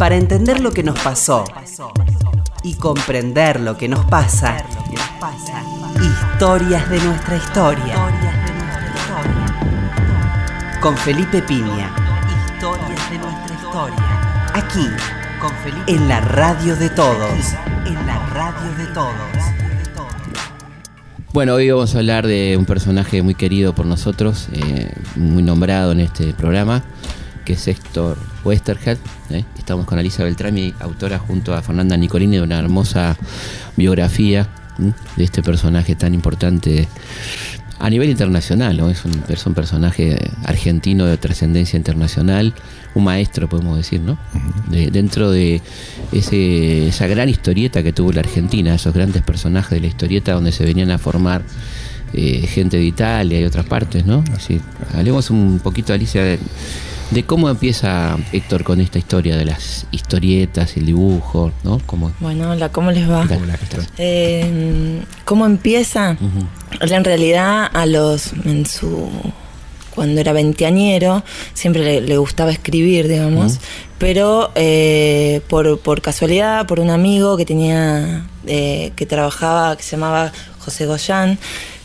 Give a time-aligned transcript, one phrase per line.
[0.00, 1.44] Para entender lo que nos pasó
[2.62, 4.64] y comprender lo que nos pasa,
[6.00, 7.96] historias de nuestra historia.
[10.80, 11.94] Con Felipe Piña.
[12.54, 14.48] Historias de nuestra historia.
[14.54, 14.86] Aquí,
[15.38, 15.92] con Felipe.
[15.92, 17.52] En la radio de todos.
[17.84, 19.60] En la radio de todos.
[21.34, 25.92] Bueno, hoy vamos a hablar de un personaje muy querido por nosotros, eh, muy nombrado
[25.92, 26.84] en este programa,
[27.50, 28.98] que es Héctor Westerhead.
[29.30, 29.44] ¿eh?
[29.58, 33.16] Estamos con Alisa Beltrami, autora junto a Fernanda Nicolini de una hermosa
[33.76, 34.46] biografía
[34.80, 34.92] ¿eh?
[35.16, 36.86] de este personaje tan importante
[37.80, 38.76] a nivel internacional.
[38.76, 38.88] ¿no?
[38.88, 42.54] Es, un, es un personaje argentino de trascendencia internacional,
[42.94, 44.16] un maestro, podemos decir, ¿no?
[44.68, 45.60] De- dentro de
[46.12, 50.52] ese, esa gran historieta que tuvo la Argentina, esos grandes personajes de la historieta donde
[50.52, 51.42] se venían a formar
[52.12, 54.22] eh, gente de Italia y otras partes, ¿no?
[54.36, 54.60] Así,
[54.94, 56.38] hablemos un poquito, Alicia, de,
[57.10, 61.80] de cómo empieza Héctor con esta historia de las historietas, el dibujo, ¿no?
[61.86, 63.26] Cómo, Bueno, hola, ¿cómo les va?
[63.98, 66.16] Eh, ¿Cómo empieza?
[66.80, 69.08] En realidad a los en su
[69.94, 73.58] cuando era veinteañero siempre le, le gustaba escribir, digamos,
[73.98, 79.96] pero eh, por, por casualidad, por un amigo que tenía eh, que trabajaba, que se
[79.96, 81.38] llamaba José Goyán,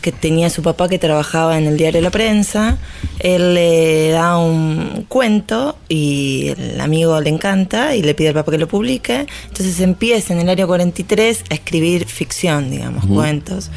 [0.06, 2.78] que tenía su papá que trabajaba en el diario La Prensa,
[3.18, 8.52] él le da un cuento y el amigo le encanta y le pide al papá
[8.52, 13.72] que lo publique, entonces empieza en el año 43 a escribir ficción, digamos, cuentos.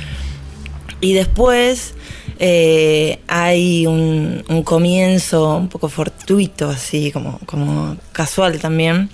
[1.02, 1.95] Y después
[2.38, 9.09] eh, hay un, un comienzo un poco fortuito, así como, como casual también,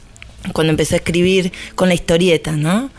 [0.51, 2.89] cuando empecé a escribir con la historieta, ¿no?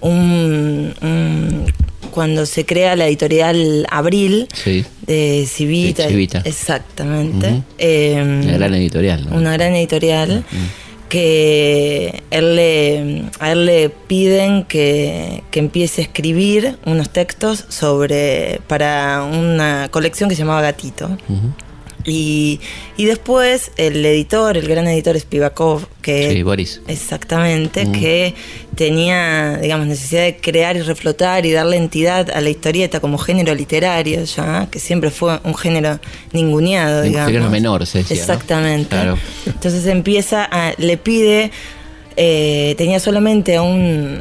[0.00, 1.66] Un, un-
[2.06, 4.84] cuando se crea la editorial Abril Sí.
[5.06, 6.04] de Civita.
[6.04, 6.42] De Civita.
[6.44, 7.62] Exactamente.
[7.78, 9.36] Eh, Una gran editorial, ¿no?
[9.36, 10.44] una gran editorial
[11.08, 18.60] que él le, a él le piden que, que empiece a escribir unos textos sobre
[18.66, 21.16] para una colección que se llamaba Gatito.
[22.06, 22.60] Y,
[22.96, 26.80] y después el editor, el gran editor Spivakov, que Sí, Boris.
[26.86, 27.92] Exactamente, Mm.
[27.92, 28.34] que
[28.76, 33.54] tenía, digamos, necesidad de crear y reflotar y darle entidad a la historieta como género
[33.54, 35.98] literario ya, que siempre fue un género
[36.32, 37.32] ninguneado, Un digamos.
[37.32, 38.22] género menor, se decía, ¿no?
[38.22, 38.88] Exactamente.
[38.90, 39.18] Claro.
[39.46, 41.50] Entonces empieza a, le pide,
[42.16, 44.20] eh, tenía solamente a un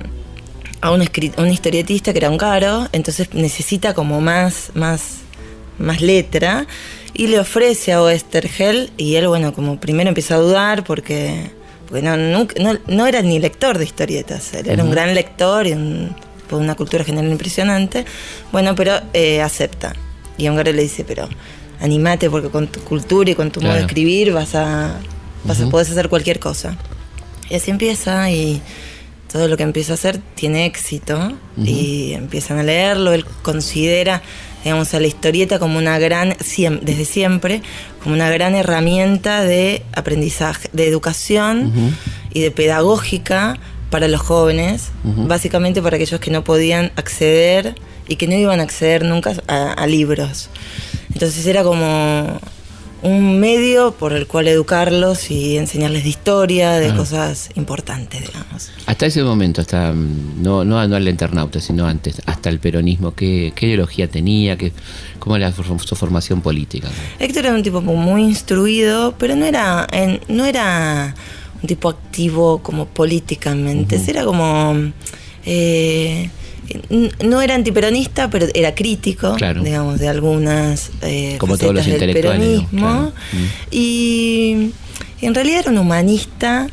[0.82, 1.02] a un,
[1.38, 5.18] un historietista que era un caro, entonces necesita como más, más,
[5.80, 6.68] más letra
[7.16, 11.50] y le ofrece a Oestergel y él, bueno, como primero empieza a dudar porque,
[11.88, 15.66] porque no, nunca- no, no era ni lector de historietas, él era un gran lector
[15.66, 16.16] y un,
[16.50, 18.06] con una cultura general impresionante,
[18.52, 19.94] bueno, pero eh, acepta.
[20.38, 21.28] Y Ongaro le dice, pero
[21.80, 25.00] animate porque con tu cultura y con tu modo de escribir vas a,
[25.46, 26.78] vas a podés hacer cualquier cosa.
[27.50, 28.62] Y así empieza y
[29.32, 31.34] todo lo que empieza a hacer tiene éxito
[31.70, 33.14] y empiezan a leerlo.
[33.14, 34.22] Él considera,
[34.66, 36.36] digamos, a la historieta como una gran,
[36.82, 37.62] desde siempre,
[38.02, 41.96] como una gran herramienta de aprendizaje, de educación
[42.34, 43.60] y de pedagógica
[43.92, 47.76] para los jóvenes, básicamente para aquellos que no podían acceder
[48.08, 50.50] y que no iban a acceder nunca a, a libros.
[51.14, 52.42] Entonces era como
[53.06, 58.72] un medio por el cual educarlos y enseñarles de historia, de cosas importantes, digamos.
[58.88, 63.14] Hasta ese momento, hasta mm, no, no, no al internauta, sino antes, hasta el peronismo,
[63.14, 64.58] ¿qué, qué ideología tenía?
[64.58, 64.72] Qué,
[65.20, 65.64] ¿Cómo era su,
[65.96, 66.90] formación política?
[67.20, 71.14] Héctor era un tipo como muy instruido, pero no era, en- no era
[71.62, 74.02] un tipo activo como políticamente.
[74.08, 74.76] Era como.
[75.46, 76.30] eh,
[77.24, 79.64] no era antiperonista, pero era crítico, Claro.
[79.64, 82.40] digamos, de algunas eh, Como todos los intelectuales,
[82.72, 82.72] ¿no?
[82.72, 82.80] peronismo.
[82.80, 83.14] Claro.
[83.34, 83.46] Mm.
[83.72, 84.72] Y
[85.22, 86.68] en realidad era un humanista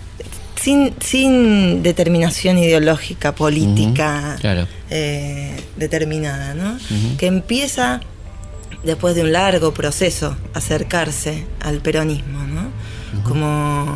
[0.61, 4.67] sin, sin determinación ideológica, política claro.
[4.91, 6.79] eh, determinada, ¿no?
[7.19, 8.01] Que empieza
[8.85, 12.71] después de un largo proceso acercarse al peronismo, ¿no?
[13.25, 13.87] Como,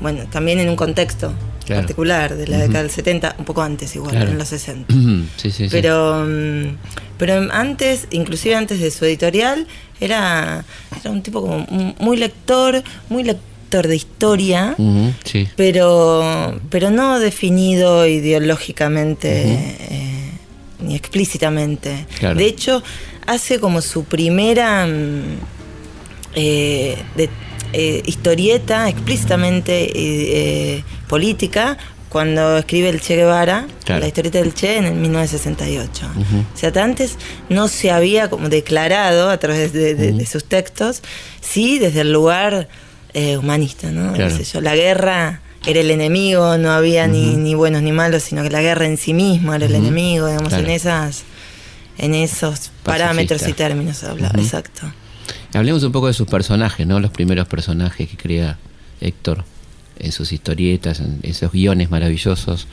[0.00, 1.32] bueno, también en un contexto
[1.64, 1.82] Claro.
[1.82, 4.30] particular de la década del 70, un poco antes igual, Claro.
[4.30, 4.92] en los 60.
[5.36, 5.68] sí, sí, sí.
[5.70, 6.76] Pero, mm,
[7.18, 9.66] pero antes, inclusive antes de su editorial,
[10.00, 10.64] era,
[11.00, 11.66] era un tipo como
[12.00, 14.74] muy lector, muy lector de historia,
[15.24, 15.48] sí.
[15.56, 19.42] pero, pero no definido ideológicamente
[19.80, 20.30] eh,
[20.80, 22.06] ni explícitamente.
[22.18, 22.38] Claro.
[22.38, 22.82] De hecho,
[23.26, 25.22] hace como su primera mm,
[26.34, 27.30] eh, de-
[27.74, 30.84] eh, historieta explícitamente eh,
[31.16, 31.76] política
[32.08, 34.00] cuando escribe el Che Guevara, Claro.
[34.00, 36.06] la historieta del Che en el 1968.
[36.06, 36.38] Ujú.
[36.54, 37.18] O sea, hasta antes
[37.50, 41.02] no se había como declarado a través de, de- de sus textos,
[41.42, 42.68] sí desde el lugar
[43.12, 44.14] eh, humanista, ¿no?
[44.14, 44.36] Claro.
[44.38, 48.22] Qué sé yo, la guerra era el enemigo, no había ni, ni buenos ni malos,
[48.22, 50.64] sino que la guerra en sí misma era el enemigo, digamos, Claro.
[50.64, 51.24] en esas
[51.98, 54.82] en esos parámetros y términos hablaba, exacto.
[55.54, 56.98] Hablemos un poco de sus personajes, ¿no?
[57.00, 58.56] Los primeros personajes que crea
[59.00, 59.44] Héctor
[59.98, 62.66] en sus historietas, en esos guiones maravillosos.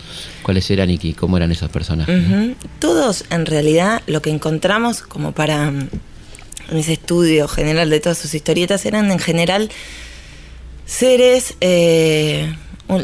[0.44, 2.56] ¿Cuáles eran y qué- cómo eran esos personajes?
[2.80, 5.90] Todos, en realidad, lo que encontramos como para mm,
[6.72, 9.70] en ese estudio general de todas sus historietas eran en general
[10.86, 11.56] seres.
[11.62, 12.54] eh,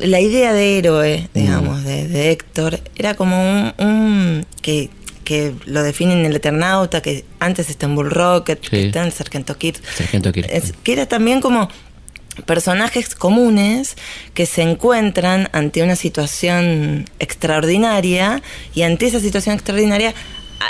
[0.02, 3.74] la idea de héroe, digamos, de, de Héctor, era como un.
[3.78, 4.90] un- que,
[5.24, 8.70] que lo definen en el Eternauta, que antes está en Bull Rocket, Sí.
[8.70, 9.76] que está en Sargento Kid.
[9.96, 10.32] Sargento.
[10.50, 11.70] Es- que era también como
[12.46, 13.96] personajes comunes
[14.34, 18.42] que se encuentran ante una situación extraordinaria
[18.74, 20.14] y ante esa situación extraordinaria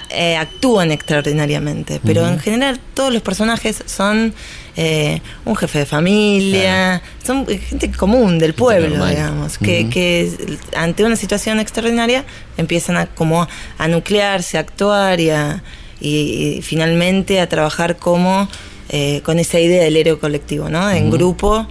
[0.10, 2.00] eh, actúan extraordinariamente.
[2.04, 4.34] Pero en general todos los personajes son
[4.78, 9.10] eh, un jefe de familia, son gente común del pueblo, normal.
[9.16, 10.32] digamos, que, que
[10.76, 12.26] ante una situación extraordinaria
[12.58, 13.48] empiezan a como
[13.78, 15.64] a nuclearse, a actuar y, a-
[16.02, 18.50] y- y finalmente a trabajar como
[18.90, 20.90] eh, con esa idea del héroe colectivo, ¿no?
[20.92, 21.68] En grupo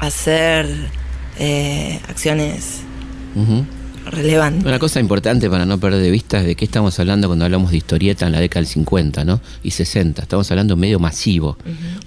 [0.00, 0.66] hacer
[1.38, 2.80] eh, acciones
[4.06, 4.64] relevantes.
[4.64, 7.70] Una cosa importante para no perder de vista es de qué estamos hablando cuando hablamos
[7.70, 9.40] de historieta en la década del 50 ¿no?
[9.62, 10.22] y 60.
[10.22, 11.56] Estamos hablando medio masivo,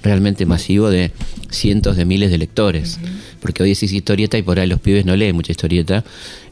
[0.01, 1.11] realmente masivo de
[1.51, 2.99] cientos de miles de lectores.
[3.41, 6.03] Porque hoy decís historieta y por ahí los pibes no leen mucha historieta,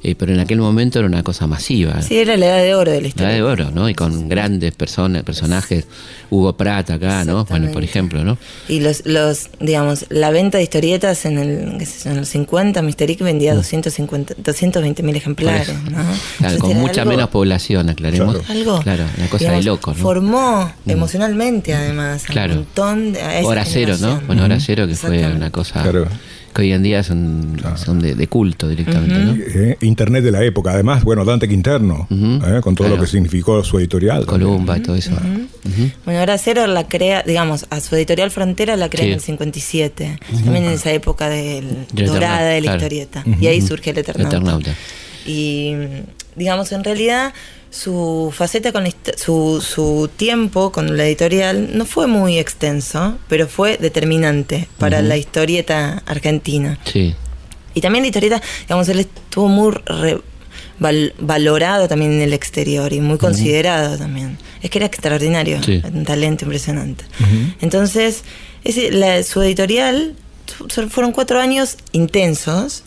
[0.03, 2.01] eh, pero en aquel momento era una cosa masiva.
[2.01, 3.33] Sí, era la edad de oro de la La historia.
[3.33, 3.89] de oro, ¿no?
[3.89, 5.85] Y con grandes personas, personajes,
[6.29, 7.43] Hugo Pratt acá, ¿no?
[7.45, 8.37] Bueno, por ejemplo, ¿no?
[8.69, 12.29] Y los, los, digamos, la venta de historietas en, el, qué sé yo, en los
[12.29, 13.09] 50, Mr.
[13.09, 15.91] Ick vendía 250, 220 mil ejemplares, Mm.
[15.91, 15.97] ¿no?
[16.37, 18.37] Claro, con mucha algo- menos población, aclaremos.
[18.37, 18.51] Claro.
[18.59, 18.81] Algo.
[18.81, 19.97] Claro, una cosa digamos, de loco, ¿no?
[19.97, 20.01] Mm.
[20.01, 22.53] Formó emocionalmente, además, Claro.
[22.53, 23.19] un montón de.
[23.43, 24.21] Hora cero, ¿no?
[24.27, 26.07] Bueno, hora cero que fue una cosa Claro.
[26.53, 29.33] que hoy en día son, son de, de culto directamente, ¿no?
[29.35, 30.71] Eh, Internet de la época.
[30.71, 32.95] Además, bueno, Dante Quinterno, eh, con todo Claro.
[32.95, 34.25] lo que significó su editorial.
[34.25, 35.11] Columba y todo eso.
[36.05, 39.07] Bueno, ahora Cero la crea, digamos, a su editorial Frontera la crea Sí.
[39.09, 42.77] en el 57, también en esa época del, Del dorada de la claro.
[42.77, 43.23] historieta.
[43.39, 44.37] Y ahí surge el Eternauta.
[44.37, 44.71] Eternauta.
[45.25, 45.73] Y,
[46.35, 47.33] digamos, en realidad
[47.77, 53.47] su faceta con la su, su tiempo con la editorial no fue muy extenso, pero
[53.47, 56.79] fue determinante para la historieta argentina.
[56.85, 57.13] Sí.
[57.73, 60.19] Y también la historieta, digamos, él estuvo muy re-
[60.79, 64.37] val- valorado también en el exterior y muy considerado también.
[64.63, 65.81] Es que era extraordinario, Sí.
[65.93, 67.05] un talento impresionante.
[67.61, 68.23] Entonces,
[68.63, 70.15] ese, la- su editorial
[70.89, 72.83] fueron cuatro años intensos,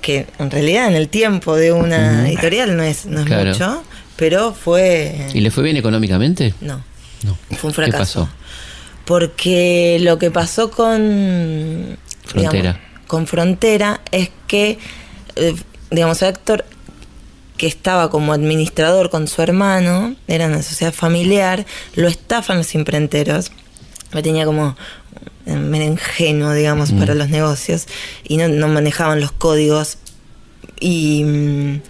[0.00, 3.50] que en realidad en el tiempo de una editorial no es, no es Claro.
[3.52, 3.82] mucho,
[4.16, 5.28] pero fue...
[5.34, 6.54] ¿Y le fue bien económicamente?
[6.60, 6.82] No,
[7.22, 7.36] No.
[7.56, 8.20] fue un ¿Qué fracaso.
[8.26, 8.28] pasó?
[9.04, 12.52] Porque lo que pasó con Frontera.
[12.62, 14.78] digamos, con Frontera es que,
[15.36, 15.54] eh,
[15.90, 16.64] digamos, Héctor,
[17.58, 23.52] que estaba como administrador con su hermano, era una sociedad familiar, lo estafan los imprenteros.
[24.12, 24.76] Me tenía como
[25.46, 26.98] medio ingenuo, digamos, Mm.
[26.98, 27.86] para los negocios
[28.24, 29.98] y no, no manejaban los códigos
[30.80, 31.80] y mm,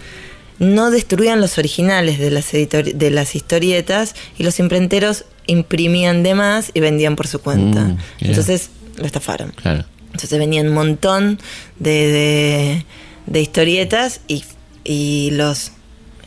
[0.58, 6.70] no destruían los originales de las, de las historietas y los imprenteros imprimían de más
[6.74, 7.80] y vendían por su cuenta.
[7.80, 7.98] Mm.
[8.20, 9.50] Entonces lo estafaron.
[9.52, 9.84] Claro.
[10.12, 11.40] Entonces venían un montón
[11.78, 12.86] de, de,
[13.26, 14.44] de historietas y,
[14.84, 15.73] y los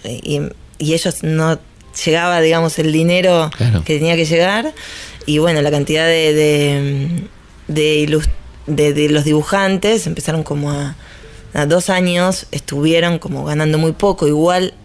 [0.03, 0.41] y,
[0.77, 1.57] y ellos no
[2.05, 3.83] llegaba, digamos, el dinero Claro.
[3.83, 4.73] que tenía que llegar.
[5.25, 7.09] Y bueno, la cantidad de, de,
[7.67, 10.95] de- de los dibujantes empezaron como a,
[11.57, 14.75] a dos años, estuvieron como ganando muy poco, igual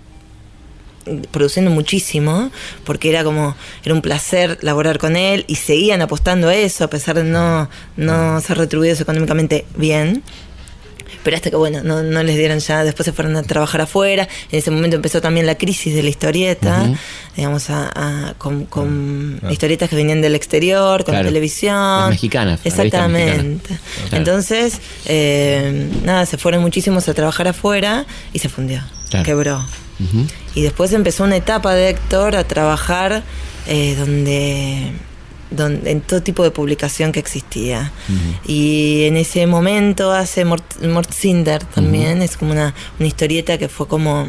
[1.30, 2.50] produciendo muchísimo,
[2.84, 6.88] porque era como, era un placer laborar con él y seguían apostando a eso, a
[6.88, 10.22] pesar de no, no ser retribuidos económicamente bien.
[11.24, 14.28] Pero hasta que, bueno, no, no les dieron ya, después se fueron a trabajar afuera.
[14.50, 16.90] En ese momento empezó también la crisis de la historieta,
[17.36, 21.24] digamos, a- a- con, con historietas que venían del exterior, con Claro.
[21.24, 21.74] la televisión.
[22.00, 23.42] Las mexicanas, Exactamente.
[23.42, 23.80] mexicana.
[24.08, 24.16] Claro.
[24.16, 29.24] Entonces, eh, nada, se fueron muchísimos a trabajar afuera y se fundió, Claro.
[29.24, 29.64] quebró.
[30.56, 33.22] Y después empezó una etapa de Héctor a trabajar
[33.68, 34.90] eh, donde,
[35.56, 37.92] donde en todo tipo de publicación que existía.
[38.46, 43.68] Y en ese momento hace Mort, Mort Cinder también, es como una, una historieta que
[43.68, 44.28] fue como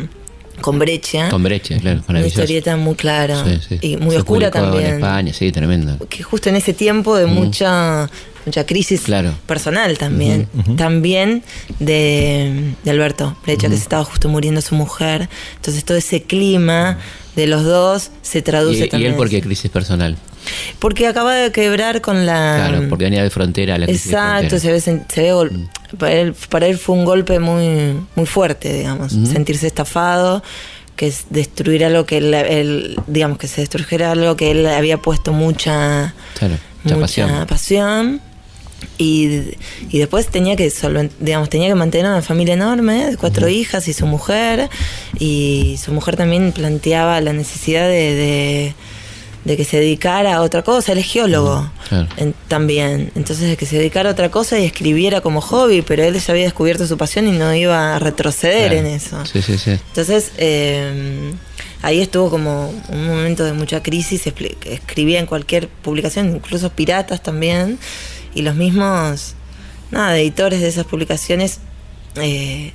[0.62, 1.30] con brecha.
[1.30, 3.80] Con brecha, claro, una historieta muy clara Sí, sí.
[3.82, 5.98] y muy Se oscura también En España, sí, tremendo.
[6.08, 8.10] que justo en ese tiempo de mucha
[8.46, 9.34] mucha crisis Claro.
[9.48, 11.44] personal también también
[11.80, 16.98] de, de Alberto Brecha que se estaba justo muriendo su mujer entonces todo ese clima
[17.36, 19.48] de los dos se traduce Y, y también él porque en eso.
[19.48, 20.18] crisis personal.
[20.80, 24.50] porque acaba de quebrar con la Claro, porque venía de frontera la crisis de exacto
[24.58, 24.80] frontera.
[24.82, 28.74] se ve, se ve gol- para él, para él fue un golpe muy, muy fuerte,
[28.74, 30.44] digamos, sentirse estafado,
[30.96, 35.34] que es destruir algo que él, digamos, que se destruyera algo que él había puesto
[35.34, 36.13] mucha,
[36.84, 38.22] mucha, pasión.
[38.98, 39.56] Y,
[39.90, 40.72] y, después tenía que
[41.20, 44.70] digamos tenía que mantener una familia enorme de cuatro hijas y su mujer
[45.18, 48.76] y su mujer también planteaba la necesidad de
[49.46, 51.70] de que se dedicara a otra cosa, él es geólogo
[52.48, 56.18] también, entonces de que se dedicara a otra cosa y escribiera como hobby, pero él
[56.18, 59.22] ya había descubierto su pasión y no iba a retroceder en eso.
[59.66, 61.34] Entonces eh,
[61.82, 64.26] ahí estuvo como un momento de mucha crisis,
[64.66, 67.78] escribía en cualquier publicación, incluso piratas también,
[68.34, 69.36] y los mismos
[69.92, 71.60] nada, editores de esas publicaciones
[72.16, 72.74] eh,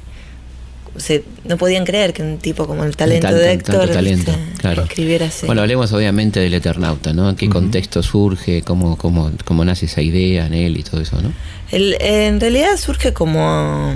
[1.45, 5.47] no podían creer que un tipo como el talento de Héctor escribiera así.
[5.47, 7.31] Bueno, hablemos obviamente del Eternauta, ¿no?
[7.31, 8.63] ¿En qué contexto surge?
[8.63, 11.33] Cómo, cómo, ¿Cómo nace esa idea en él y todo eso, no?
[11.71, 13.95] en realidad surge como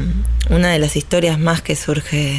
[0.50, 2.36] una de las historias más que surge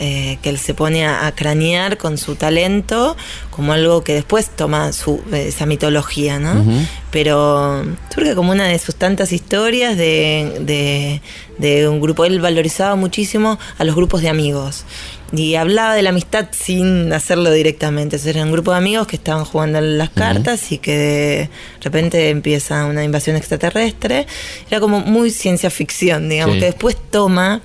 [0.00, 3.16] eh, que él se pone a, cranear con su talento
[3.50, 6.64] como algo que después toma su, esa mitología, ¿no?
[7.10, 11.20] Pero surge como una de sus tantas historias de,
[11.58, 12.24] de, un grupo.
[12.24, 14.84] Él valorizaba muchísimo a los grupos de amigos
[15.32, 18.20] y hablaba de la amistad sin hacerlo directamente.
[18.24, 21.50] era un grupo de amigos que estaban jugando las cartas y que de
[21.82, 24.28] repente empieza una invasión extraterrestre.
[24.70, 27.62] Era como muy ciencia ficción, digamos, que después toma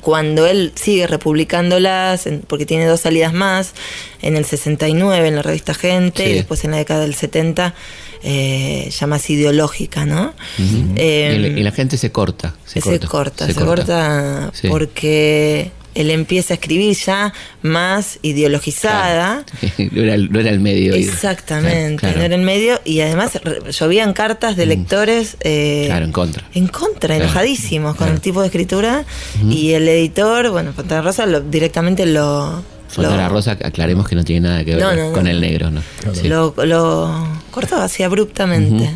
[0.00, 3.74] cuando él sigue republicándolas, porque tiene dos salidas más,
[4.22, 7.74] en el 69 en la revista Gente y después en la década del 70
[8.22, 10.34] eh, ya más ideológica, ¿no?
[10.58, 12.54] Em, y, la gente se corta.
[12.66, 19.44] Se, corta, se, corta, porque él empieza a escribir ya más ideologizada.
[19.90, 20.94] No, era el, medio.
[20.94, 22.80] Exactamente, no era el medio.
[22.84, 23.40] Y además
[23.70, 24.68] llovían cartas de mm.
[24.68, 25.36] lectores.
[25.40, 26.44] Eh, claro, en contra.
[26.54, 29.04] En contra, enojadísimos con el tipo de escritura.
[29.48, 32.62] Y el editor, bueno, Fontana Rosa lo, directamente lo.
[32.88, 35.82] Fontana Rosa, aclaremos que no tiene nada que ver con el negro, ¿no?
[36.24, 38.90] Lo, lo, cortó así abruptamente.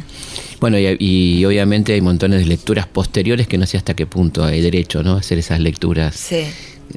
[0.61, 4.45] Bueno, y, y, obviamente hay montones de lecturas posteriores que no sé hasta qué punto
[4.45, 5.15] hay derecho, ¿no?
[5.15, 6.15] A hacer esas lecturas.
[6.15, 6.47] Sí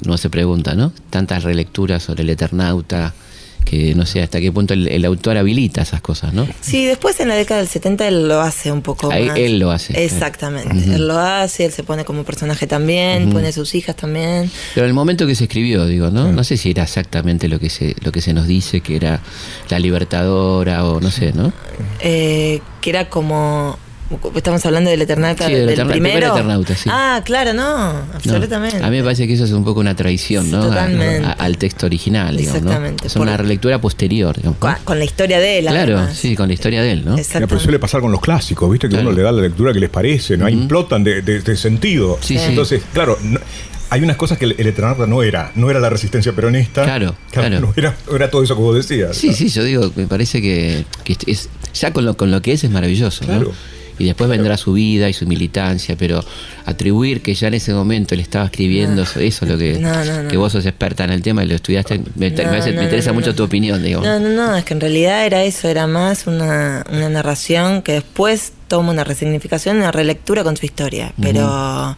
[0.04, 0.92] no se pregunta, ¿no?
[1.10, 3.14] Tantas relecturas sobre el Eternauta,
[3.68, 6.48] que no sé hasta qué punto el, autor habilita esas cosas, ¿no?
[6.60, 9.70] Sí, después en la década del 70 él lo hace un poco Ahí Él lo
[9.70, 10.04] hace.
[10.04, 14.50] Exactamente, él lo hace, él se pone como personaje también, pone sus hijas también.
[14.74, 16.32] Pero en el momento que se escribió, digo, ¿no?
[16.32, 19.20] No sé si era exactamente lo que se, lo que se nos dice, que era
[19.68, 21.52] la libertadora o no sé, ¿no?
[22.00, 23.78] Eh, que era como
[24.34, 26.32] Estamos hablando del Eternauta sí, del, primero.
[26.32, 26.88] Eternauta, sí.
[26.90, 28.82] Ah, claro, no, absolutamente.
[28.82, 30.62] a mí me parece que eso es un poco una traición, ¿no?
[30.62, 31.28] Totalmente.
[31.36, 32.62] al texto original, digamos.
[32.62, 33.06] Exactamente.
[33.06, 34.58] Es una relectura posterior, digamos.
[34.84, 37.16] Con, la historia de él, Claro, sí, con la historia de él, ¿no?
[37.16, 38.88] Pero suele pasar con los clásicos, ¿viste?
[38.88, 40.48] Que uno le da la lectura que les parece, ¿no?
[40.48, 42.18] Implotan de, sentido.
[42.20, 43.18] Sí, Entonces, claro,
[43.90, 45.52] hay unas cosas que el, Eternauta no era.
[45.54, 46.84] No era la resistencia peronista.
[46.84, 47.60] Claro, claro.
[47.60, 49.16] No era, era, todo eso que vos decías.
[49.16, 50.84] Sí, sí, yo digo, me parece que,
[51.26, 53.52] es, ya con lo, con lo que es es maravilloso, claro
[53.98, 56.24] y después vendrá su vida y su militancia, pero
[56.64, 59.82] atribuir que ya en ese momento él estaba escribiendo eso, eso es lo que,
[60.30, 63.82] que vos sos experta en el tema y lo estudiaste, me, interesa mucho tu opinión,
[63.82, 64.06] digamos.
[64.06, 67.92] No, no, no, es que en realidad era eso, era más una, una narración que
[67.92, 71.96] después toma una resignificación, una relectura con su historia, pero...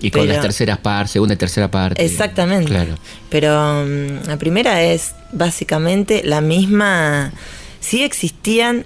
[0.00, 2.04] Y con las terceras partes, segunda y tercera parte.
[2.04, 2.70] Exactamente.
[2.70, 2.94] Claro.
[3.28, 7.32] Pero mm, la primera es básicamente la misma...
[7.80, 8.84] Sí existían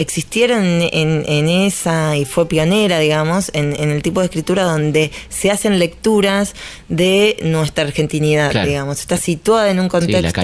[0.00, 5.10] existieron en, en, esa, y fue pionera, digamos, en, en, el tipo de escritura donde
[5.28, 6.54] se hacen lecturas
[6.88, 9.00] de nuestra argentinidad, digamos.
[9.00, 10.40] Está situada en un contexto.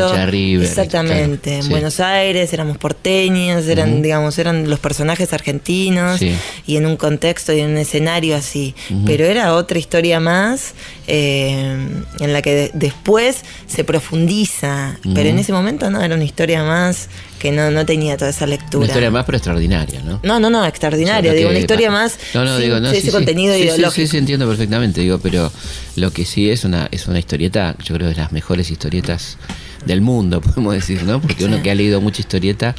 [0.63, 1.59] exactamente.
[1.59, 7.53] En Buenos Aires éramos porteños, eran, digamos, eran los personajes argentinos, y en un contexto
[7.53, 8.75] y en un escenario así.
[9.07, 10.75] Pero era otra historia más
[11.07, 11.77] eh,
[12.21, 14.99] en la que después se profundiza.
[15.15, 17.09] Pero en ese momento no, era una historia más
[17.47, 18.79] que no, no tenía toda esa lectura.
[18.79, 20.19] Una historia más, pero extraordinaria, ¿no?
[20.25, 21.33] No, no, no, extraordinaria.
[21.33, 22.19] digo, una historia más.
[22.35, 22.91] No, no, digo, no.
[22.91, 23.93] Ese contenido ideológico.
[23.93, 25.53] Sí, sí, entiendo perfectamente, digo, pero
[25.95, 29.39] lo que sí es una, es una historieta, yo creo, de las mejores historietas
[29.85, 31.21] del mundo, podemos decir, ¿no?
[31.21, 32.75] Porque uno que ha leído mucha historieta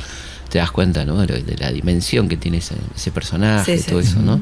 [0.49, 1.25] te das cuenta, ¿no?
[1.25, 4.41] De, la dimensión que tiene ese, ese personaje, y todo eso, ¿no?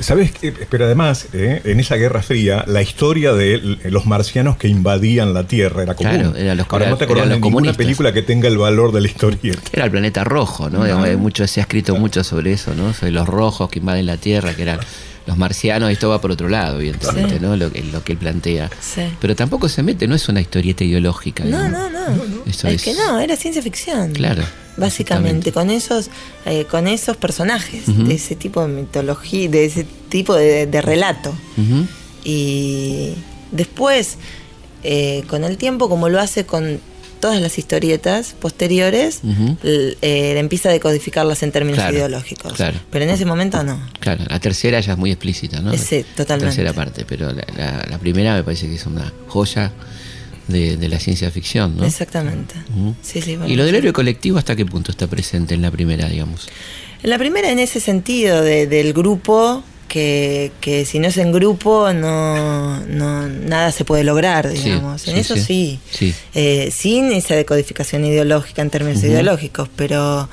[0.00, 0.32] ¿Sabes?
[0.68, 5.44] Pero además, eh, en esa Guerra Fría, la historia de los marcianos que invadían la
[5.44, 6.32] Tierra era común.
[6.32, 9.08] Claro, los, Ahora no te acordás de ninguna película que tenga el valor de la
[9.08, 9.54] historia.
[9.72, 10.80] Era el planeta rojo, ¿no?
[11.18, 12.92] mucho, se ha escrito mucho sobre eso, ¿no?
[12.92, 14.80] Sobre los rojos que invaden la Tierra, que eran
[15.30, 17.54] los marcianos, esto va por otro lado, evidentemente, ¿no?
[17.56, 18.68] Lo, lo, que él plantea.
[19.20, 21.44] Pero tampoco se mete, no es una historieta ideológica.
[21.44, 22.00] No, no, no.
[22.46, 24.12] es, que no, era ciencia ficción.
[24.12, 24.42] Claro.
[24.76, 26.10] básicamente, con esos,
[26.46, 31.32] eh, con esos personajes, de ese tipo de mitología, de ese tipo de, relato.
[32.24, 33.14] Y
[33.52, 34.18] después,
[34.82, 36.80] eh, con el tiempo, como lo hace con
[37.20, 39.20] todas las historietas posteriores,
[39.62, 42.54] eh, empieza a decodificarlas en términos ideológicos.
[42.90, 43.80] Pero en ese momento no.
[44.00, 45.72] Claro, la tercera ya es muy explícita, ¿no?
[45.76, 46.46] Sí, totalmente.
[46.46, 49.72] La tercera parte, pero la, primera me parece que es una joya
[50.48, 51.84] de, la ciencia ficción, ¿no?
[51.84, 52.54] Exactamente.
[53.02, 56.08] sí, sí, ¿Y lo del héroe colectivo hasta qué punto está presente en la primera,
[56.08, 56.48] digamos?
[57.02, 61.92] En la primera, en ese sentido, del grupo que, que, si no es en grupo
[61.92, 65.08] no, no nada se puede lograr, digamos.
[65.08, 65.80] en eso sí.
[66.34, 70.28] Eh, sin esa decodificación ideológica en términos ideológicos, pero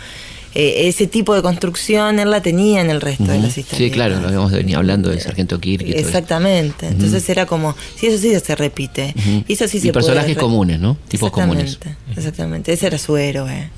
[0.53, 3.89] eh, ese tipo de construcción él la tenía en el resto de las historias.
[3.89, 5.87] Sí, claro, lo habíamos venido hablando del Sargento Kirk.
[5.87, 6.87] Y Exactamente.
[6.87, 9.15] Entonces era como, sí, eso sí se repite.
[9.47, 10.99] Y eso sí y personajes comunes, ¿no?
[11.07, 11.79] Tipos comunes.
[12.15, 12.73] Exactamente.
[12.73, 13.71] Ese era su héroe.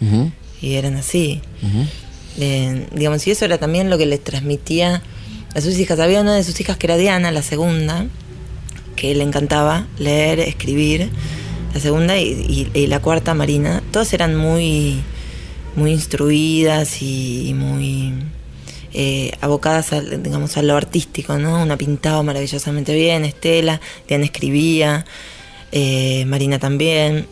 [0.62, 1.42] Y eran así.
[2.38, 5.02] Eh, digamos, y eso era también lo que les transmitía
[5.53, 6.00] a sus hijas.
[6.00, 8.06] Había una de sus hijas que era Diana, la segunda,
[8.96, 11.10] que le encantaba leer, escribir.
[11.74, 13.84] La segunda y, la cuarta, Marina.
[13.91, 15.01] Todas eran muy,
[15.75, 18.13] muy instruidas y muy
[18.94, 21.62] eh, abocadas a, digamos, a lo artístico, ¿no?
[21.62, 25.06] Una pintaba maravillosamente bien, Estela, Diana escribía,
[25.72, 27.27] eh, Marina también.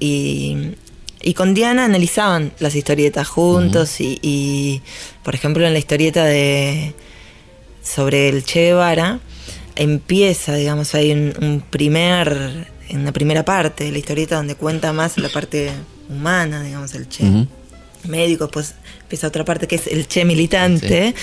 [0.00, 0.72] Y,
[1.20, 4.80] y con Diana analizaban las historietas juntos y, y,
[5.22, 6.94] por ejemplo, en la historieta de
[7.88, 9.20] sobre el Che Guevara,
[9.76, 15.18] empieza, digamos, hay un, primer, en una primera parte de la historieta donde cuenta más
[15.18, 15.70] la parte
[16.08, 17.46] humana, digamos, el Che
[18.04, 21.14] médico, pues empieza otra parte que es el che militante,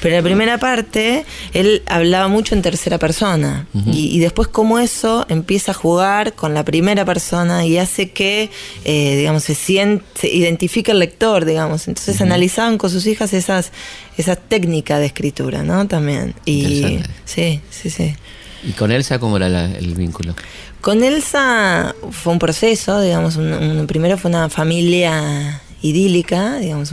[0.00, 5.26] pero en la primera parte él hablaba mucho en tercera persona y, después como eso
[5.28, 8.50] empieza a jugar con la primera persona y hace que,
[8.84, 13.72] eh, digamos, se siente, se identifica el lector, digamos, entonces analizaban con sus hijas esas,
[14.16, 15.88] esa técnica de escritura, ¿no?
[15.88, 16.34] También.
[16.44, 18.14] Y sí, sí, sí.
[18.62, 20.34] ¿Y con Elsa cómo era el vínculo?
[20.80, 23.38] Con Elsa fue un proceso, digamos,
[23.86, 26.92] primero fue una familia idílica, digamos,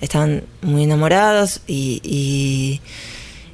[0.00, 2.00] estaban muy enamorados y,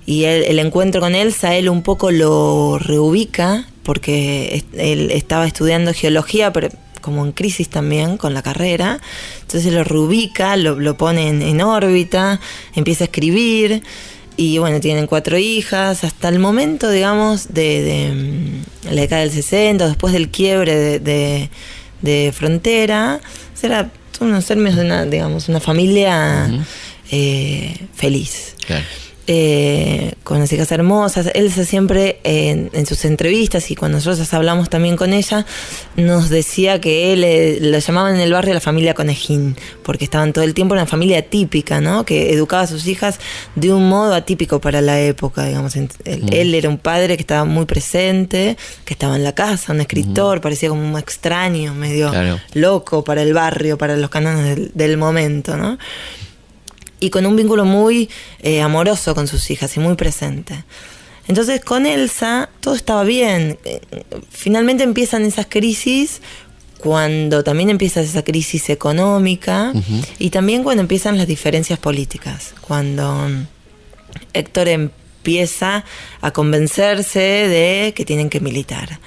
[0.06, 6.52] y, el, encuentro con Elsa, él un poco lo reubica porque él estaba estudiando geología,
[6.52, 9.00] pero como en crisis también con la carrera,
[9.42, 12.40] entonces lo reubica, lo, pone en, órbita,
[12.74, 13.82] empieza a escribir
[14.36, 18.12] y bueno, tienen cuatro hijas, hasta el momento, digamos, de,
[18.84, 21.50] la década del 60, después del quiebre de,
[22.02, 23.20] de frontera,
[23.64, 23.90] era
[24.20, 26.50] unos términos de una, digamos, una familia
[27.10, 28.54] eh, feliz.
[29.30, 31.30] Eh, con las hijas hermosas.
[31.34, 35.44] Elsa siempre en, sus entrevistas y cuando nosotros hablamos también con ella,
[35.96, 40.32] nos decía que él eh, lo llamaban en el barrio la familia conejín, porque estaban
[40.32, 42.06] todo el tiempo en una familia típica, ¿no?
[42.06, 43.20] Que educaba a sus hijas
[43.54, 45.76] de un modo atípico para la época, digamos.
[45.76, 50.40] Él, era un padre que estaba muy presente, que estaba en la casa, un escritor,
[50.40, 52.10] parecía como un extraño, medio
[52.54, 55.76] loco para el barrio, para los canones del, del momento, ¿no?
[57.00, 58.08] Y con un vínculo muy
[58.40, 60.64] eh, amoroso con sus hijas y muy presente.
[61.26, 63.58] Entonces con Elsa todo estaba bien.
[64.30, 66.22] Finalmente empiezan esas crisis
[66.78, 69.72] cuando también empieza esa crisis económica
[70.18, 73.28] y también cuando empiezan las diferencias políticas, cuando
[74.32, 75.84] Héctor empieza
[76.20, 79.00] a convencerse de que tienen que militar.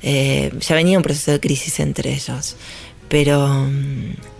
[0.00, 2.56] Eh, ya venía un proceso de crisis entre ellos
[3.08, 3.66] pero,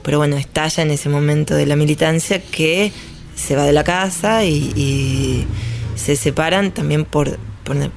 [0.08, 2.92] pero bueno, estalla en ese momento de la militancia que
[3.36, 5.46] se va de la casa y,
[5.96, 7.38] se separan también por,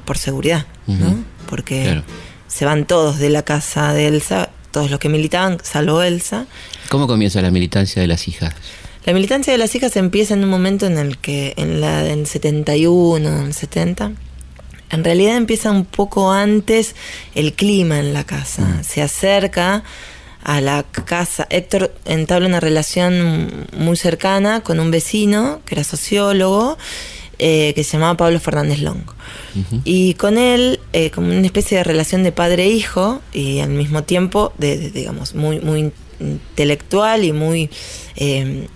[0.03, 1.23] por, seguridad, ¿no?
[1.49, 2.03] Porque
[2.49, 6.47] se van todos de la casa de Elsa, todos los que militaban, salvo Elsa.
[6.89, 8.55] ¿Cómo comienza la militancia de las hijas?
[9.05, 12.27] La militancia de las hijas empieza en un momento en el que, en la del
[12.27, 14.11] 71, en el 70,
[14.89, 16.93] en realidad empieza un poco antes
[17.35, 18.63] el clima en la casa.
[18.63, 18.83] Mm.
[18.83, 19.85] Se acerca
[20.43, 21.47] a la casa.
[21.49, 26.77] Héctor entabla una relación muy cercana con un vecino que era sociólogo.
[27.43, 29.01] Eh, que se llamaba Pablo Fernández Long.
[29.83, 34.53] Y con él, eh, como una especie de relación de padre-hijo, y al mismo tiempo,
[34.59, 37.71] de, digamos, muy, muy intelectual y muy.
[38.15, 38.67] Eh,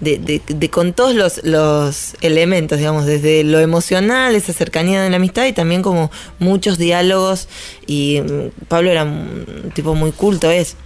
[0.00, 5.46] de, con todos los, los, elementos, digamos, desde lo emocional, esa cercanía de la amistad
[5.46, 7.48] y también como muchos diálogos.
[7.86, 10.76] Y mm, Pablo era un tipo muy culto, es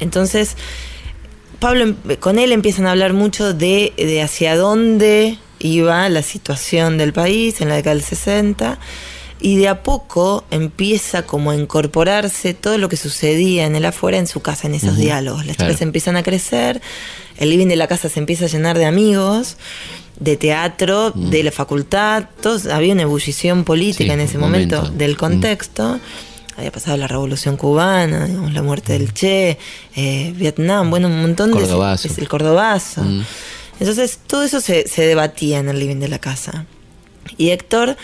[0.00, 0.56] entonces,
[1.58, 7.60] Pablo, con él empiezan a hablar mucho de, hacia dónde iba la situación del país
[7.60, 8.78] en la década del 60.
[9.40, 14.16] y de a poco empieza como a incorporarse todo lo que sucedía en el afuera
[14.16, 15.44] en su casa, en esos diálogos.
[15.44, 16.80] Las chicas empiezan a crecer,
[17.36, 19.56] el living de la casa se empieza a llenar de amigos
[20.18, 26.00] de teatro, de la facultad, todos, había una ebullición política en ese momento, del contexto
[26.56, 29.58] había pasado la revolución cubana, la muerte del Che,
[29.94, 31.58] eh, Vietnam, bueno, un montón de...
[32.08, 33.02] Es el cordobazo.
[33.02, 33.24] Mm.
[33.78, 36.64] Entonces, todo eso se, debatía en el living de la casa.
[37.36, 37.96] Y Héctor,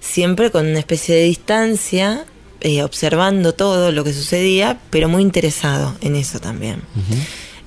[0.00, 2.24] siempre con una especie de distancia,
[2.60, 6.82] eh, observando todo lo que sucedía, pero muy interesado en eso también.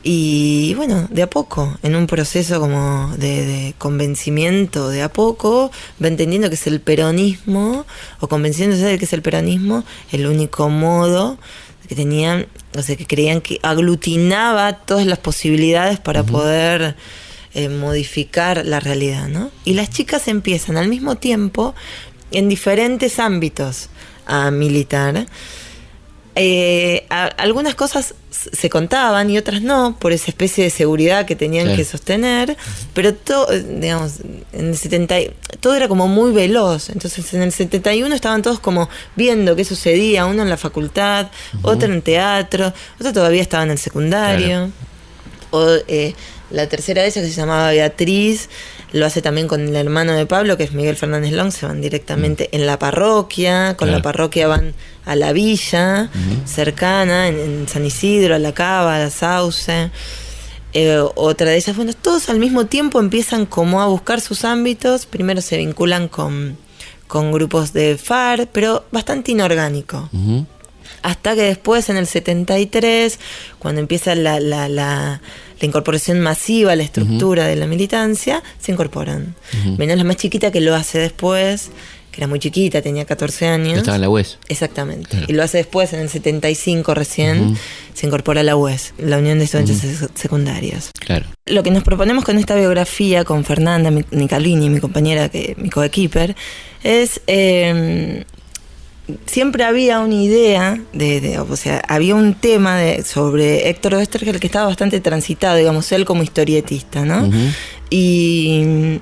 [0.01, 6.07] Y bueno, de a poco, en un proceso como de, convencimiento, de a poco, va
[6.07, 7.85] entendiendo que es el peronismo,
[8.21, 11.37] o convenciéndose de que es el peronismo, el único modo
[11.87, 16.95] que tenían, o sea, que creían que aglutinaba todas las posibilidades para poder
[17.55, 19.49] eh, modificar la realidad, ¿no?
[19.65, 21.73] Y las chicas empiezan al mismo tiempo
[22.31, 23.89] en diferentes ámbitos
[24.27, 25.25] a militar
[26.41, 31.75] eh, algunas cosas se contaban y otras no, por esa especie de seguridad que tenían
[31.75, 32.55] que sostener,
[32.93, 34.21] pero todo, digamos,
[34.53, 35.15] en el 70,
[35.59, 36.91] todo era como muy veloz.
[36.91, 41.27] Entonces en el 71 estaban todos como viendo qué sucedía, uno en la facultad,
[41.61, 44.71] otro en teatro, otro todavía estaba en el secundario.
[45.51, 46.13] O, eh,
[46.51, 48.49] la tercera de ellas, que se llamaba Beatriz,
[48.91, 51.81] lo hace también con el hermano de Pablo, que es Miguel Fernández Long, se van
[51.81, 52.55] directamente mm.
[52.55, 54.73] en la parroquia, con la parroquia van
[55.05, 56.09] a la villa
[56.45, 59.91] cercana, en, San Isidro, a la Cava, a la Sauce.
[60.73, 65.07] Eh, otra de ellas, bueno, todos al mismo tiempo empiezan como a buscar sus ámbitos,
[65.07, 66.57] primero se vinculan con,
[67.07, 70.09] con grupos de FAR, pero bastante inorgánico.
[71.01, 73.19] Hasta que después, en el 73,
[73.57, 75.21] cuando empieza la, la, la,
[75.59, 79.35] la incorporación masiva a la estructura de la militancia, se incorporan.
[79.77, 81.71] Menos la más chiquita que lo hace después,
[82.11, 83.77] que era muy chiquita, tenía 14 años.
[83.79, 84.39] Estaba en la UES.
[84.47, 85.25] Exactamente.
[85.27, 87.57] Y lo hace después, en el 75 recién,
[87.93, 90.91] se incorpora a la UES, la Unión de Estudiantes Secundarios.
[90.99, 91.25] Claro.
[91.45, 96.35] Lo que nos proponemos con esta biografía, con Fernanda Nicalini, mi compañera, que, mi coequiper,
[96.83, 98.23] es eh,
[99.25, 104.47] siempre había una idea, de, o sea, había un tema de, sobre Héctor Westergel que
[104.47, 107.29] estaba bastante transitado, digamos, él como historietista, ¿no?
[107.89, 108.99] y,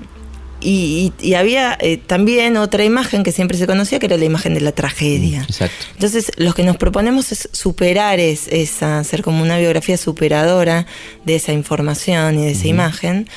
[0.60, 4.60] y, había eh, también otra imagen que siempre se conocía, que era la imagen de
[4.60, 5.42] la tragedia.
[5.42, 5.86] Exacto.
[5.94, 10.86] Entonces, lo que nos proponemos es superar esa, hacer como una biografía superadora
[11.24, 13.28] de esa información y de esa imagen.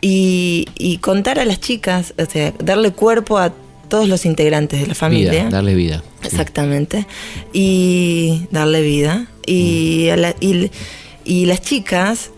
[0.00, 3.52] Y, y, contar a las chicas, o sea, darle cuerpo a
[3.88, 5.48] todos los integrantes de la familia.
[5.50, 6.02] darle vida.
[6.22, 7.06] Exactamente.
[7.52, 9.26] Y darle vida.
[9.46, 10.70] Y, mm.
[11.24, 12.30] y, las chicas,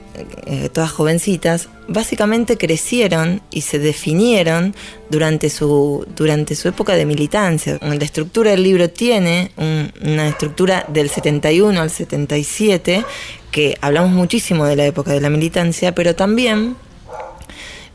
[0.46, 4.74] eh, todas jovencitas, básicamente crecieron y se definieron
[5.10, 7.78] durante su, durante su época de militancia.
[7.82, 13.04] La estructura del libro tiene una estructura del 71 al 77,
[13.50, 16.76] que hablamos muchísimo de la época de la militancia, pero también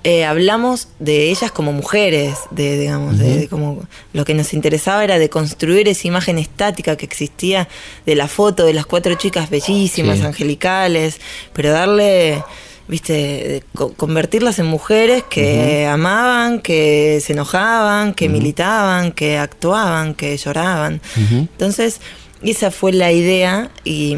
[0.06, 5.18] eh, hablamos de ellas como mujeres, de, digamos, de, como lo que nos interesaba era
[5.18, 7.68] de construir esa imagen estática que existía
[8.06, 11.20] de la foto de las cuatro chicas bellísimas, angelicales,
[11.54, 12.44] pero darle
[12.88, 13.64] viste,
[13.98, 21.02] convertirlas en mujeres que amaban, que se enojaban, que militaban, que actuaban, que lloraban.
[21.32, 22.00] Entonces,
[22.44, 24.18] esa fue la idea y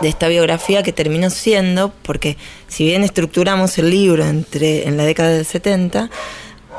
[0.00, 2.36] de esta biografía que terminó siendo, porque
[2.68, 6.10] si bien estructuramos el libro entre, en la década del 70,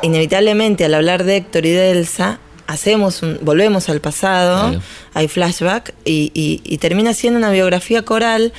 [0.01, 4.79] inevitablemente al hablar de Héctor y de Elsa, hacemos un, volvemos al pasado,
[5.13, 8.53] hay flashback, y, termina siendo una biografía coral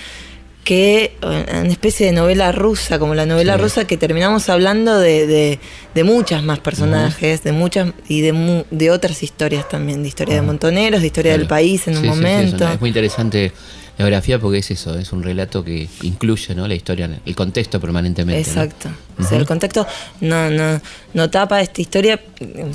[0.65, 5.61] que una especie de novela rusa, como la novela rusa que terminamos hablando de,
[5.95, 10.43] de, muchas más personajes, de muchas y de, de otras historias también, de historia de
[10.43, 12.69] montoneros, de historia del país en un momento.
[12.69, 13.53] es muy interesante
[13.99, 16.69] la biografía porque es eso, es un relato que incluye ¿no?
[16.69, 18.41] la historia, el contexto permanentemente.
[18.41, 18.91] Exacto.
[19.19, 19.87] O sea, el contexto
[20.21, 20.81] no, no,
[21.15, 22.21] no tapa esta historia,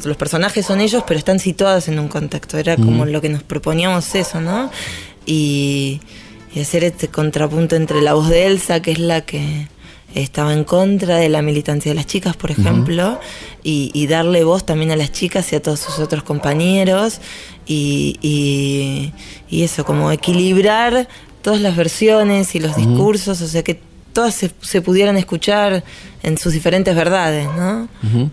[0.03, 2.57] los personajes son ellos, pero están situados en un contexto.
[2.57, 4.71] Era como lo que nos proponíamos eso, ¿no?
[5.27, 6.01] Y,
[6.55, 9.67] y hacer este contrapunto entre la voz de Elsa, que es la que
[10.15, 13.19] estaba en contra de la militancia de las chicas, por ejemplo,
[13.63, 17.21] y, darle voz también a las chicas y a todos sus otros compañeros,
[17.65, 18.17] y,
[19.49, 21.07] y, eso, como equilibrar
[21.41, 23.79] todas las versiones y los discursos, o sea, que
[24.13, 25.83] todas se, pudieran escuchar
[26.23, 27.87] en sus diferentes verdades, ¿no?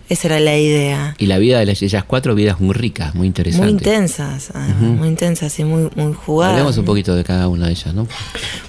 [0.08, 1.14] Esa era la idea.
[1.18, 3.72] Y la vida de las, ellas cuatro vidas muy ricas, muy interesantes.
[3.72, 6.54] Muy intensas, muy intensas y muy, muy jugadas.
[6.54, 8.06] Hablemos un poquito de cada una de ellas, ¿no?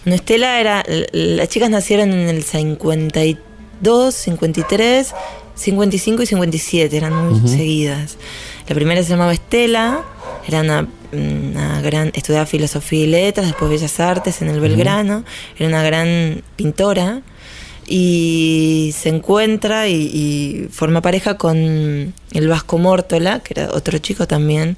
[0.06, 5.14] Bueno, Estela era, las chicas nacieron en el 52, 53,
[5.56, 8.18] 55 y 57, eran muy seguidas.
[8.68, 10.04] La primera se llamaba Estela,
[10.50, 15.24] era una, gran, estudiaba filosofía y letras, después Bellas Artes en el Belgrano,
[15.58, 17.22] era una gran pintora
[17.88, 24.78] y se encuentra y, forma pareja con el Vasco Mórtola, que era otro chico también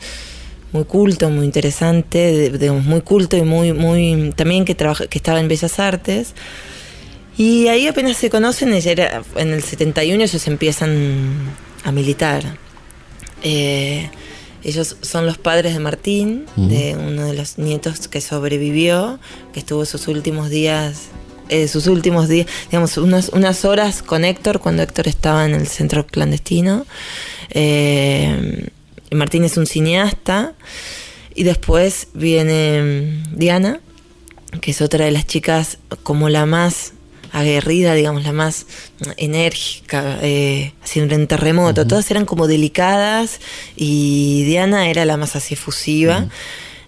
[0.72, 5.40] muy culto, muy interesante, digamos, muy culto y muy, muy también que trabaja, que estaba
[5.40, 6.34] en Bellas Artes.
[7.38, 11.32] Y ahí apenas se conocen, era, en el 71 ellos empiezan
[11.84, 12.44] a militar.
[13.44, 14.10] Eh,
[14.64, 19.20] ellos son los padres de Martín, de uno de los nietos que sobrevivió,
[19.54, 21.10] que estuvo sus últimos días
[21.50, 25.68] eh, sus últimos días, digamos, unas, unas horas con Héctor cuando Héctor estaba en el
[25.68, 26.86] centro clandestino.
[27.50, 28.70] Eh,
[29.12, 30.54] Martín es un cineasta.
[31.36, 33.82] Y después viene Diana,
[34.62, 36.94] que es otra de las chicas como la más
[37.32, 38.66] aguerrida, digamos, la más
[39.18, 41.88] enérgica, eh, haciendo un terremoto.
[41.88, 43.40] Todas eran como delicadas
[43.76, 46.28] y Diana era la más así efusiva.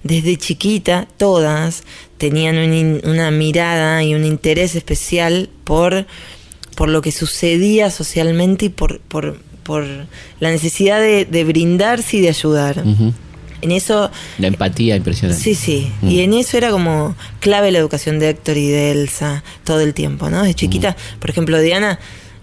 [0.04, 1.84] Desde chiquita, todas
[2.18, 2.58] tenían
[3.06, 6.06] una mirada y un interés especial por,
[6.76, 9.86] por lo que sucedía socialmente y por, por, por
[10.40, 12.84] la necesidad de, brindarse y de ayudar.
[13.64, 14.12] En eso.
[14.40, 15.42] La empatía impresionante.
[15.42, 15.92] Sí, sí.
[16.02, 16.10] Mm.
[16.10, 19.94] Y en eso era como clave la educación de Héctor y de Elsa todo el
[19.94, 20.44] tiempo, ¿no?
[20.44, 21.98] De chiquita, por ejemplo, Diana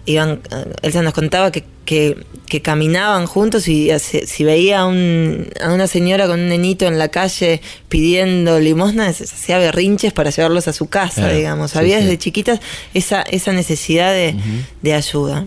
[0.05, 0.41] iban,
[0.81, 6.25] Elsa nos contaba que, que, caminaban juntos y si veía a, un, a, una señora
[6.27, 11.29] con un nenito en la calle pidiendo limosna, hacía berrinches para llevarlos a su casa,
[11.29, 11.75] digamos.
[11.75, 12.59] Había desde chiquitas
[12.93, 15.45] esa, esa necesidad de, ayuda.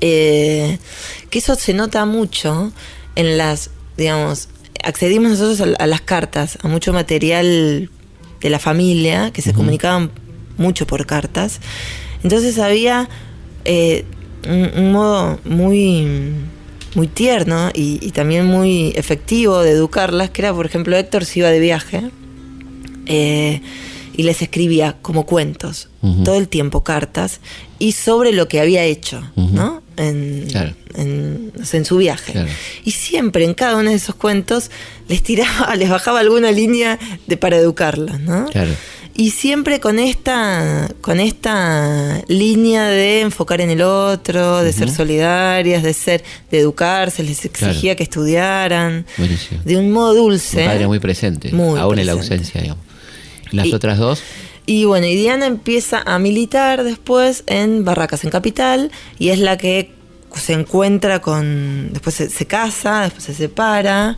[0.00, 0.78] Eh,
[1.30, 2.72] que eso se nota mucho
[3.16, 4.48] en las, digamos,
[4.84, 7.90] accedimos nosotros a, las cartas, a mucho material
[8.40, 10.10] de la familia, que se comunicaban
[10.56, 11.60] mucho por cartas.
[12.22, 13.08] Entonces había
[13.64, 14.04] eh,
[14.48, 16.32] un, modo muy,
[16.94, 21.50] muy tierno y, también muy efectivo de educarlas, que era, por ejemplo, Héctor se iba
[21.50, 22.10] de viaje
[23.06, 23.60] eh,
[24.16, 25.88] y les escribía como cuentos,
[26.22, 27.40] todo el tiempo cartas,
[27.78, 29.83] y sobre lo que había hecho, ¿no?
[29.96, 30.46] En,
[30.94, 32.46] en, su viaje.
[32.84, 34.70] Y siempre en cada uno de esos cuentos
[35.08, 38.46] les tiraba, les bajaba alguna línea de, para educarlas, ¿no?
[38.46, 38.74] Claro
[39.16, 45.84] y siempre con esta, con esta línea de enfocar en el otro, de ser solidarias,
[45.84, 49.06] de ser, de educarse, les exigía que estudiaran.
[49.64, 50.62] De un modo dulce.
[50.62, 52.84] Un padre muy presente, aún en la ausencia, digamos.
[53.52, 54.20] ¿Las otras dos?
[54.66, 59.58] Y bueno, y Diana empieza a militar después en Barracas, en Capital, y es la
[59.58, 59.92] que
[60.34, 61.92] se encuentra con.
[61.92, 64.16] Después se casa, después se separa.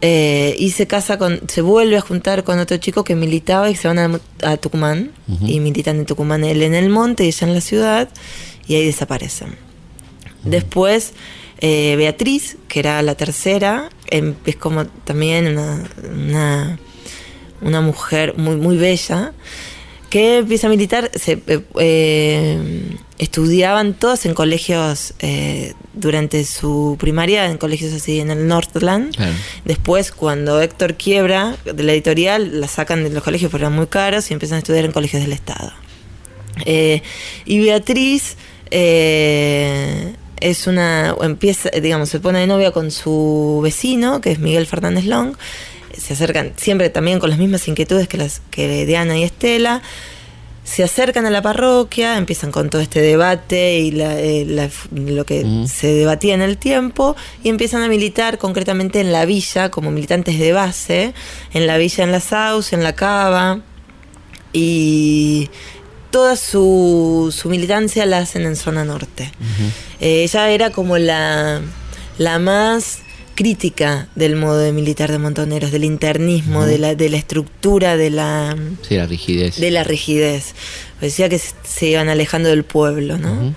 [0.00, 3.74] Eh, y se casa con, se vuelve a juntar con otro chico que militaba y
[3.74, 5.10] se van a, Tucumán
[5.40, 8.08] y militan en Tucumán él en el monte y ella en la ciudad
[8.68, 9.56] y ahí desaparecen.
[10.44, 11.14] Después
[11.60, 16.78] eh, Beatriz, que era la tercera, em, es como también una, una,
[17.60, 19.32] mujer muy, muy bella
[20.10, 21.42] que empieza a militar, se,
[21.78, 22.58] eh,
[23.18, 29.14] estudiaban todos en colegios eh, durante su primaria, en colegios así en el Northland.
[29.64, 33.86] Después, cuando Héctor quiebra de la editorial, la sacan de los colegios porque eran muy
[33.86, 35.72] caros y empiezan a estudiar en colegios del Estado.
[36.64, 37.02] Eh,
[37.44, 38.36] y Beatriz
[38.70, 44.66] eh, es una, empieza, digamos, se pone de novia con su vecino, que es Miguel
[44.66, 45.34] Fernández Long.
[45.98, 49.82] Se acercan siempre también con las mismas inquietudes que las que Diana y Estela
[50.68, 55.94] se acercan a la parroquia, empiezan con todo este debate y eh, lo que se
[55.94, 60.52] debatía en el tiempo y empiezan a militar concretamente en la villa como militantes de
[60.52, 61.14] base,
[61.54, 63.60] en la villa en la Saus, en la Cava
[64.52, 65.48] y
[66.10, 69.32] toda su, militancia la hacen en zona norte.
[70.00, 71.62] Eh, ella era como la,
[72.18, 73.00] la más
[73.38, 78.10] crítica del modo de militar de Montoneros, del internismo, de, la, de la estructura, de
[78.10, 79.60] la, sí, la rigidez.
[79.60, 80.56] De la rigidez.
[81.00, 83.54] Decía que se iban alejando del pueblo, ¿no?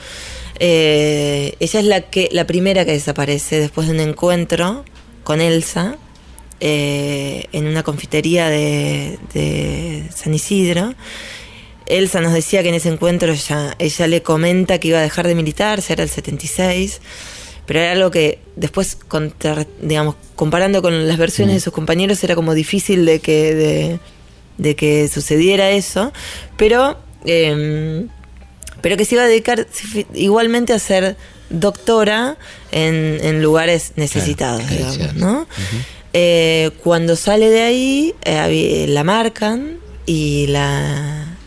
[0.59, 4.85] Eh, ella es la, que, la primera que desaparece después de un encuentro
[5.23, 5.97] con Elsa
[6.59, 10.93] eh, en una confitería de, de, San Isidro.
[11.87, 15.25] Elsa nos decía que en ese encuentro ella, ella le comenta que iba a dejar
[15.25, 17.01] de militar, era el 76
[17.65, 18.97] pero era algo que después,
[19.81, 23.99] digamos, comparando con las versiones de sus compañeros, era como difícil de que,
[24.57, 26.11] de, que sucediera eso,
[26.57, 28.09] pero, em,
[28.81, 29.67] pero que se iba a dedicar
[30.13, 31.15] igualmente a ser
[31.49, 32.37] doctora
[32.71, 35.47] en, lugares necesitados, digamos, ¿no?
[36.13, 41.37] Eh, cuando sale de ahí, eh, la marcan y la,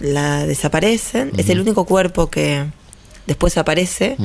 [0.00, 1.32] la, desaparecen.
[1.36, 2.66] Es el único cuerpo que
[3.26, 4.16] después aparece.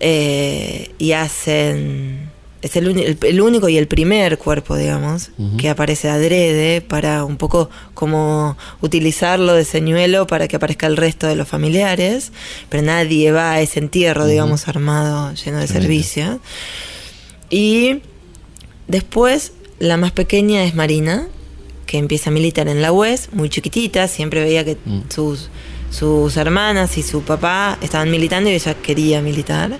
[0.00, 2.30] Eh, y hacen
[2.64, 8.56] es el, único y el primer cuerpo, digamos, que aparece adrede para un poco como
[8.80, 12.32] utilizarlo de señuelo para que aparezca el resto de los familiares,
[12.70, 16.40] pero nadie va a ese entierro, digamos, armado, lleno de servicio.
[17.50, 18.00] Y
[18.88, 21.28] después, la más pequeña es Marina,
[21.84, 25.02] que empieza a militar en la UES, muy chiquitita, siempre veía que mm.
[25.10, 25.50] sus,
[25.94, 29.78] sus hermanas y su papá estaban militando y ella quería militar.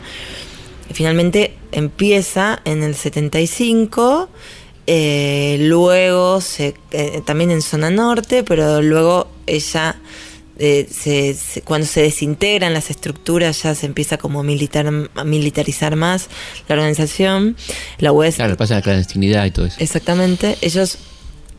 [0.92, 4.28] finalmente empieza en el 75,
[4.86, 9.96] eh, luego se, eh, también en zona norte, pero luego ella
[10.58, 15.96] eh, se, cuando se desintegran las estructuras ya se empieza como a, militar, a militarizar
[15.96, 16.28] más
[16.68, 17.56] la organización.
[17.98, 18.36] La UES...
[18.36, 19.78] Claro, pasa la clandestinidad y todo eso.
[19.80, 20.56] Exactamente.
[20.60, 20.98] Ellos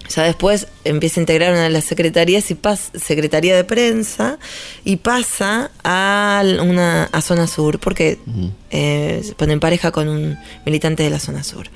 [0.10, 4.38] ya después empieza a integrar una de las secretarías y pasa, secretaría de prensa
[4.84, 8.20] y pasa a una a zona sur porque
[8.70, 11.68] eh, se pone en pareja con un militante de la zona sur.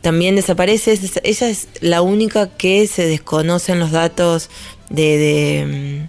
[0.00, 4.48] También desaparece, ella es la única que se desconocen los datos
[4.88, 6.08] de,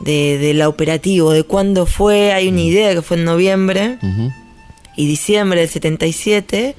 [0.00, 3.98] de, de, la operativo, de cuándo fue, hay una idea que fue en noviembre
[4.96, 6.74] y diciembre del 77,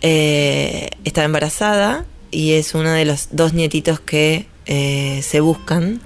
[0.00, 6.00] eh, estaba embarazada y es uno de los dos nietitos que eh, se buscan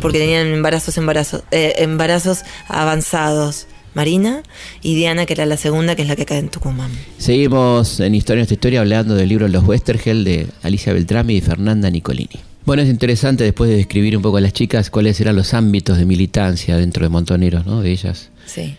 [0.00, 3.66] porque tenían embarazos, embarazos, eh, embarazos avanzados.
[3.94, 4.42] Marina
[4.80, 6.90] y Diana, que era la segunda, que es la que cae en Tucumán.
[7.16, 11.90] Seguimos en Historia Nuestra Historia hablando del libro Los Westergel de Alicia Beltrami y Fernanda
[11.90, 12.38] Nicolini.
[12.64, 15.98] Bueno, es interesante después de describir un poco a las chicas cuáles eran los ámbitos
[15.98, 17.80] de militancia dentro de Montoneros, ¿no?
[17.80, 18.30] De ellas.
[18.46, 18.76] Sí.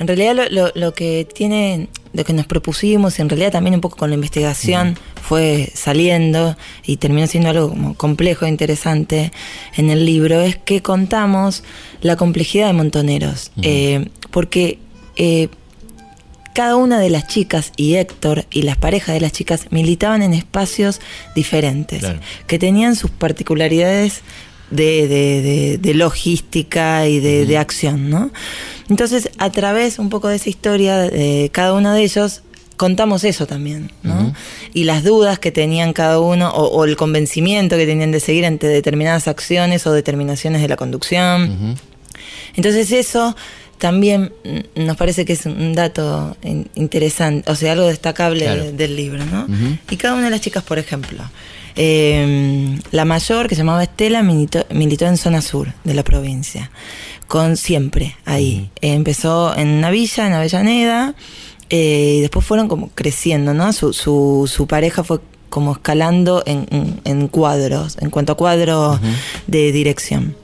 [0.00, 3.96] En realidad lo, lo, que tiene, lo que nos propusimos, en realidad también un poco
[3.96, 9.30] con la investigación fue saliendo y terminó siendo algo como complejo e interesante
[9.76, 11.62] en el libro, es que contamos
[12.00, 13.52] la complejidad de Montoneros.
[13.62, 14.78] Eh, porque
[15.16, 15.48] eh,
[16.54, 20.32] cada una de las chicas y Héctor y las parejas de las chicas militaban en
[20.32, 21.00] espacios
[21.34, 22.02] diferentes,
[22.46, 24.22] que tenían sus particularidades
[24.70, 28.30] de, logística y de, acción, ¿no?
[28.90, 32.42] Entonces, a través un poco de esa historia de cada uno de ellos,
[32.76, 34.34] contamos eso también, ¿no?
[34.74, 38.66] Y las dudas que tenían cada uno, o, el convencimiento que tenían de seguir ante
[38.66, 41.76] determinadas acciones o determinaciones de la conducción.
[42.56, 43.36] Entonces, eso
[43.78, 44.32] también
[44.74, 46.36] nos parece que es un dato
[46.74, 49.46] interesante, o sea, algo destacable del libro, ¿no?
[49.88, 51.22] Y cada una de las chicas, por ejemplo,
[51.76, 54.66] eh, la mayor, que se llamaba Estela, militó,
[55.06, 56.70] en zona sur de la provincia,
[57.30, 58.70] con siempre ahí.
[58.80, 61.14] empezó en una villa, en Avellaneda,
[61.70, 63.72] eh, y después fueron como creciendo, ¿no?
[63.72, 68.98] Su, su, pareja fue como escalando en, cuadros, en cuanto a cuadros
[69.46, 70.34] de dirección.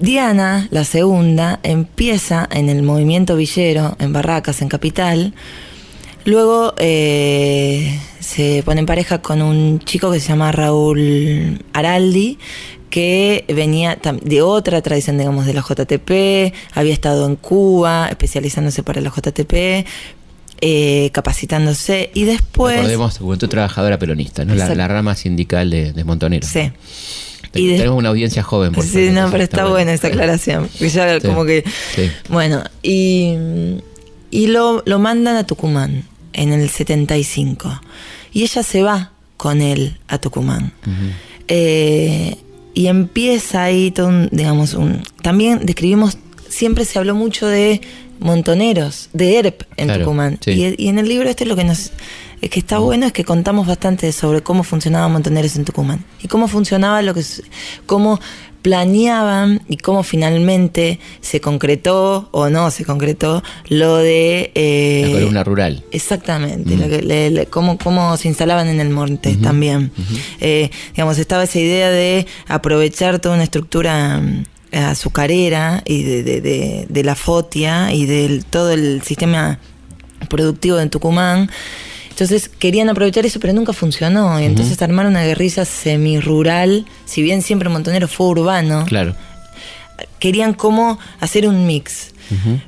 [0.00, 5.34] Diana, la segunda, empieza en el movimiento villero, en Barracas, en Capital.
[6.24, 12.38] Luego eh, se pone en pareja con un chico que se llama Raúl Araldi,
[12.94, 19.00] que venía de otra tradición, digamos, de la JTP, había estado en Cuba, especializándose para
[19.00, 19.84] la JTP,
[20.60, 22.76] eh, capacitándose y después...
[22.76, 24.54] Recordemos, Juventud Trabajadora Peronista, ¿no?
[24.54, 26.46] La, rama sindical de, de Montonero.
[26.46, 26.70] Sí
[27.52, 28.70] y tenemos una audiencia joven.
[28.70, 30.68] Por sí, no, pero está, buena esa aclaración.
[30.78, 31.64] Ya como que,
[32.28, 33.34] Bueno, y,
[34.30, 37.80] y lo, lo mandan a Tucumán en el 75.
[38.32, 40.72] Y ella se va con él a Tucumán.
[41.48, 42.36] Eh,
[42.74, 45.02] y empieza ahí todo un, digamos, un...
[45.22, 47.80] También describimos, siempre se habló mucho de
[48.20, 50.38] montoneros, de ERP en Tucumán.
[50.46, 51.92] Y, y, en el libro este es lo que nos
[52.40, 56.28] es que está bueno es que contamos bastante sobre cómo funcionaban Montoneros en Tucumán y
[56.28, 57.22] cómo funcionaba lo que
[57.86, 58.20] cómo
[58.64, 65.44] planeaban y cómo finalmente se concretó o no se concretó lo de eh, la columna
[65.44, 65.84] rural.
[65.90, 69.92] Exactamente cómo, se instalaban en el monte también.
[70.40, 77.04] eh, digamos estaba esa idea de aprovechar toda una estructura mm, azucarera y de, de
[77.04, 79.58] la fotia y de todo el sistema
[80.30, 81.50] productivo de Tucumán
[82.14, 84.40] entonces querían aprovechar eso, pero nunca funcionó.
[84.40, 88.84] Y entonces armaron una guerrilla semi-rural, si bien siempre Montonero fue urbano.
[88.86, 89.16] Claro.
[90.20, 92.12] Querían como hacer un mix.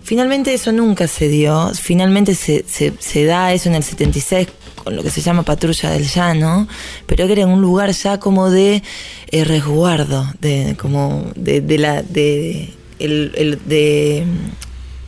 [0.03, 1.70] Finalmente eso nunca se dio.
[1.80, 4.49] Finalmente se, se, da eso en el 76
[4.82, 6.66] con lo que se llama Patrulla del Llano,
[7.07, 8.82] pero que era un lugar ya como de
[9.30, 14.24] eh, resguardo, de como de, de la de el, de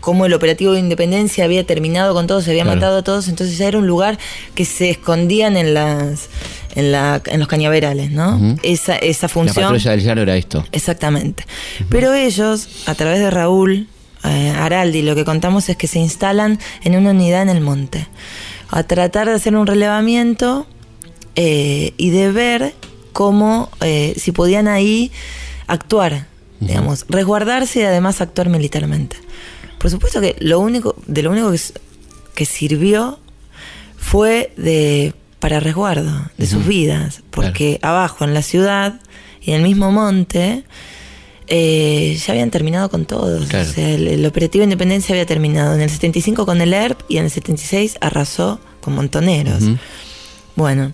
[0.08, 3.58] como el operativo de independencia había terminado con todos, se había matado a todos, entonces
[3.58, 4.18] ya era un lugar
[4.54, 6.30] que se escondían en las
[6.74, 8.56] en, la, en los cañaverales, ¿no?
[8.62, 9.64] esa, esa función.
[9.64, 10.64] La patrulla del llano era esto.
[10.72, 11.44] Exactamente.
[11.90, 13.86] Pero ellos, a través de Raúl
[14.24, 18.06] eh, Araldi, lo que contamos es que se instalan en una unidad en el monte
[18.70, 20.66] a tratar de hacer un relevamiento
[21.36, 22.74] eh, y de ver
[23.12, 25.12] cómo, eh, si podían ahí
[25.66, 26.28] actuar,
[26.60, 29.18] digamos, resguardarse y además actuar militarmente.
[29.78, 31.60] Por supuesto que lo único, de lo único que,
[32.34, 33.18] que sirvió
[33.96, 39.00] fue de para resguardo de sus vidas, porque abajo en la ciudad
[39.40, 40.64] y en el mismo monte
[41.46, 43.42] eh, ya habían terminado con todos.
[43.42, 47.24] O sea, el, operativo Independencia había terminado en el 75 con el ERP y en
[47.24, 49.62] el 76 arrasó con montoneros.
[50.56, 50.92] Bueno,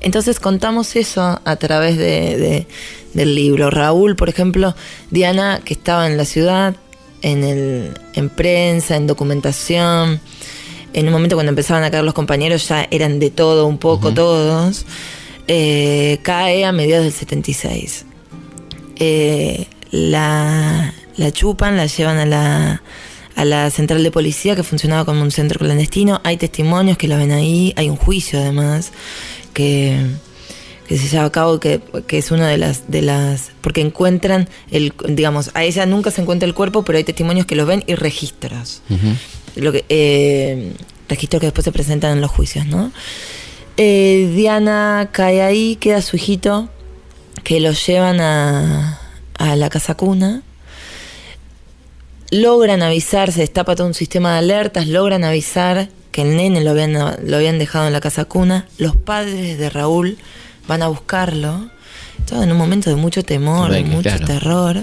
[0.00, 2.66] entonces contamos eso a través de,
[3.14, 3.68] del libro.
[3.70, 4.74] Raúl, por ejemplo,
[5.10, 6.76] Diana, que estaba en la ciudad,
[7.22, 10.20] en, el, en prensa, en documentación.
[10.92, 14.12] En un momento cuando empezaban a caer los compañeros ya eran de todo, un poco
[14.12, 14.84] todos.
[15.48, 18.04] Eh, cae a mediados del 76.
[18.96, 20.92] Eh, la,
[21.32, 22.82] chupan, la llevan a la,
[23.36, 26.20] a la central de policía que funcionaba como un centro clandestino.
[26.24, 28.92] Hay testimonios que la ven ahí, hay un juicio además
[29.54, 29.98] que,
[30.98, 35.50] se lleva a cabo que, es una de las de las porque encuentran el digamos
[35.54, 38.82] a ella nunca se encuentra el cuerpo pero hay testimonios que lo ven y registros
[39.56, 40.72] lo que eh,
[41.08, 42.92] registros que después se presentan en los juicios no
[43.76, 46.68] eh, Diana cae ahí queda su hijito
[47.42, 48.98] que lo llevan a
[49.42, 50.42] a la casa cuna.
[52.30, 56.70] Logran avisar, se destapa todo un sistema de alertas, logran avisar que el nene lo
[56.70, 58.66] habían, lo habían dejado en la casa cuna.
[58.78, 60.16] Los padres de Raúl
[60.66, 61.70] van a buscarlo.
[62.26, 64.82] Todo en un momento de mucho temor, de mucho terror.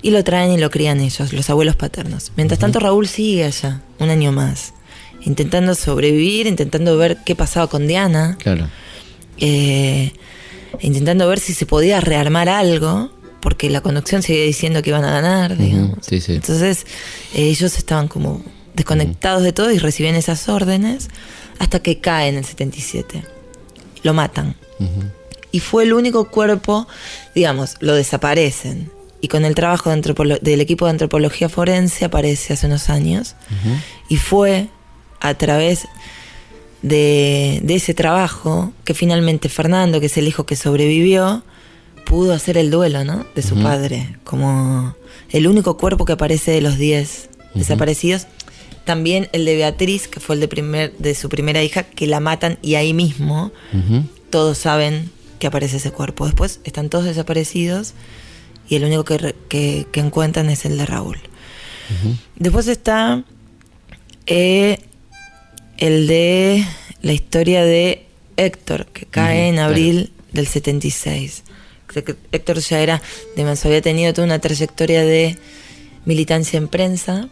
[0.00, 2.32] Y lo traen y lo crían ellos, los abuelos paternos.
[2.36, 4.74] Mientras tanto, Raúl sigue allá, un año más,
[5.22, 8.36] intentando sobrevivir, intentando ver qué pasaba con Diana.
[8.40, 8.68] Claro.
[9.38, 10.12] Eh,
[10.80, 15.10] intentando ver si se podía rearmar algo porque la conducción seguía diciendo que iban a
[15.10, 16.10] ganar, digamos.
[16.10, 16.86] Entonces
[17.34, 18.42] eh, ellos estaban como
[18.74, 21.08] desconectados de todo y recibían esas órdenes
[21.58, 23.24] hasta que cae en el 77.
[24.04, 24.56] Lo matan.
[25.50, 26.88] Y fue el único cuerpo,
[27.34, 28.90] digamos, lo desaparecen.
[29.20, 33.36] Y con el trabajo del equipo de antropología forense aparece hace unos años.
[34.08, 34.68] Y fue
[35.20, 35.86] a través
[36.82, 41.44] de, de, ese trabajo que finalmente Fernando, que es el hijo que sobrevivió,
[42.04, 43.24] pudo hacer el duelo, ¿no?
[43.34, 44.96] De su padre, como
[45.30, 48.26] el único cuerpo que aparece de los 10 desaparecidos.
[48.84, 52.20] También el de Beatriz, que fue el de, primer, de su primera hija, que la
[52.20, 53.52] matan y ahí mismo
[54.32, 56.24] todos saben que aparece ese cuerpo.
[56.26, 57.94] Después están todos desaparecidos
[58.68, 61.18] y el único que, que, encuentran es el de Raúl.
[62.36, 63.22] Después está
[64.26, 64.78] eh,
[65.76, 66.64] el de
[67.02, 68.06] la historia de
[68.36, 71.42] Héctor, que cae en abril del 76.
[72.32, 73.02] Héctor ya era
[73.36, 75.36] de Manso, había tenido toda una trayectoria de
[76.06, 77.28] militancia en prensa,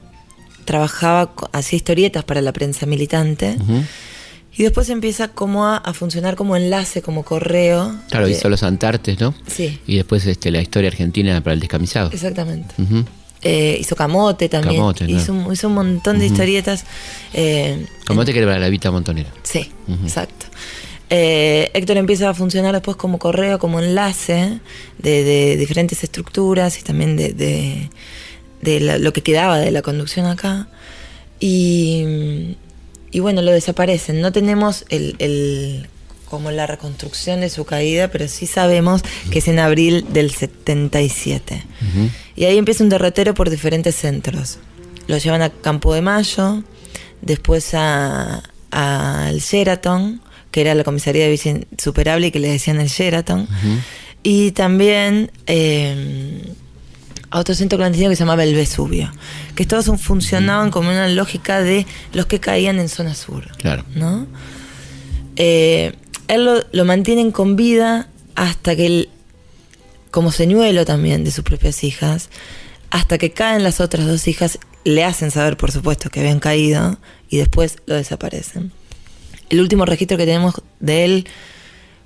[0.67, 3.57] trabajaba, hacía historietas para la prensa militante.
[4.57, 7.95] Y después empieza como a, funcionar como enlace, como correo.
[8.11, 9.35] Claro, hizo los Antartes, ¿no?
[9.47, 9.81] Sí.
[9.87, 12.11] Y después este, la historia argentina para el descamisado.
[12.13, 12.75] Exactamente.
[13.43, 14.77] Eh, hizo Camote también.
[14.77, 16.85] Camote, hizo, un montón de historietas.
[17.33, 19.31] Eh, Camote que era para la Vita Montonera.
[19.45, 19.71] Sí,
[20.05, 20.47] exacto.
[21.13, 24.61] Eh, Héctor empieza a funcionar después como correo, como enlace
[24.99, 27.91] de, diferentes estructuras y también de,
[28.63, 30.69] lo que quedaba de la conducción acá.
[31.41, 32.57] Y,
[33.19, 34.21] bueno, lo desaparecen.
[34.21, 35.89] No tenemos el,
[36.27, 39.03] como la reconstrucción de su caída, pero sí sabemos
[39.33, 41.65] que es en abril del 77.
[42.37, 44.59] Y ahí empieza un derrotero por diferentes centros.
[45.09, 46.63] Lo llevan a Campo de Mayo,
[47.21, 52.87] después al Sheraton, que era la comisaría de bici superable y que le decían el
[52.89, 53.49] Sheraton.
[54.23, 56.55] Y también eh,
[57.31, 59.13] a otro centro clandestino que se llamaba el Vesubio.
[59.55, 63.49] Que todos funcionaban como una lógica de los que caían en zona sur.
[63.59, 63.85] Claro.
[63.95, 64.27] ¿no?
[65.37, 65.95] Eh,
[66.29, 69.09] él lo, lo, mantienen con vida hasta que él,
[70.11, 72.31] como señuelo también de sus propias hijas,
[72.91, 76.99] hasta que caen las otras dos hijas, le hacen saber, por supuesto, que habían caído
[77.29, 78.73] y después lo desaparecen.
[79.49, 81.29] El último registro que tenemos de él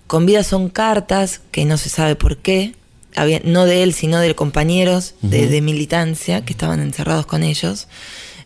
[0.06, 2.74] con vida son cartas, que no se sabe por qué,
[3.44, 7.88] no de él, sino de compañeros de, militancia que estaban encerrados con ellos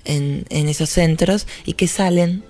[0.04, 2.44] en, esos centros y que salen.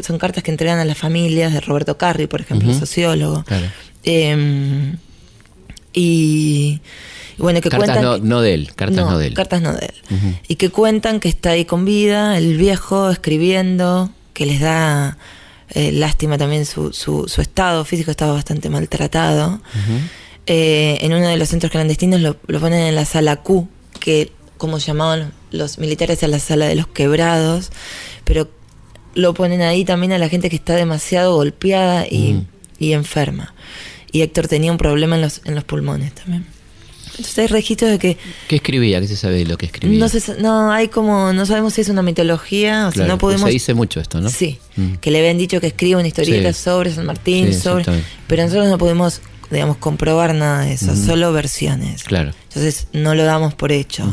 [0.00, 3.44] Son cartas que entregan a las familias de Roberto Carri, por ejemplo, sociólogo.
[4.04, 4.96] Em,
[5.94, 6.80] y,
[7.38, 8.28] bueno, que cartas cuentan.
[8.28, 9.34] No, de él, cartas no, de él.
[9.34, 10.36] Cartas no de él.
[10.48, 15.18] Y que cuentan que está ahí con vida, el viejo escribiendo, que les da
[15.70, 19.60] eh, lástima también su, su, estado físico, estaba bastante maltratado.
[20.46, 23.68] Eh, en uno de los centros clandestinos lo, ponen en la sala Q,
[24.00, 27.70] que como llamaban los militares a la sala de los quebrados,
[28.24, 28.48] pero
[29.14, 32.46] lo ponen ahí también a la gente que está demasiado golpeada y, mm.
[32.78, 33.54] y enferma.
[34.10, 36.46] Y Héctor tenía un problema en los, en los pulmones también.
[37.12, 38.16] Entonces hay registros de que...
[38.48, 39.00] ¿Qué escribía?
[39.00, 39.98] ¿Qué se sabe de lo que escribía?
[39.98, 43.46] No, no hay como, no sabemos si es una mitología o si no podemos...
[43.46, 44.30] Se dice mucho esto, ¿no?
[44.30, 44.94] Sí, mm.
[44.94, 47.84] que le habían dicho que escribe una historieta sobre San Martín, sobre...
[48.26, 49.20] Pero nosotros no podemos,
[49.52, 52.04] digamos, comprobar nada de eso, solo versiones.
[52.04, 52.32] Claro.
[52.48, 54.12] Entonces no lo damos por hecho.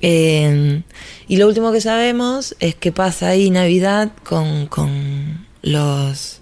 [0.00, 0.82] Eh,
[1.28, 6.40] y lo último que sabemos es que pasa ahí Navidad con, con los,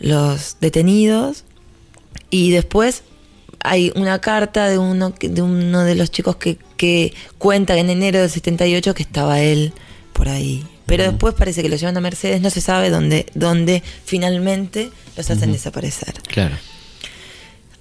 [0.00, 1.44] los detenidos
[2.30, 3.04] y después
[3.60, 8.20] hay una carta de uno, de uno de los chicos que, que cuenta en enero
[8.20, 9.72] del 78 que estaba él
[10.12, 10.64] por ahí.
[10.86, 15.30] Pero después parece que lo llevan a Mercedes, no se sabe dónde, dónde finalmente los
[15.30, 16.14] hacen desaparecer.
[16.28, 16.56] Claro.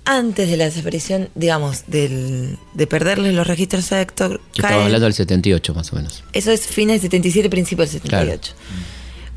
[0.06, 4.41] Antes de la desaparición, digamos, del, de perderles los registros a Héctor.
[4.54, 6.24] estaba hablando del 78 más o menos.
[6.34, 8.54] Eso es fines del 77, principios del 78.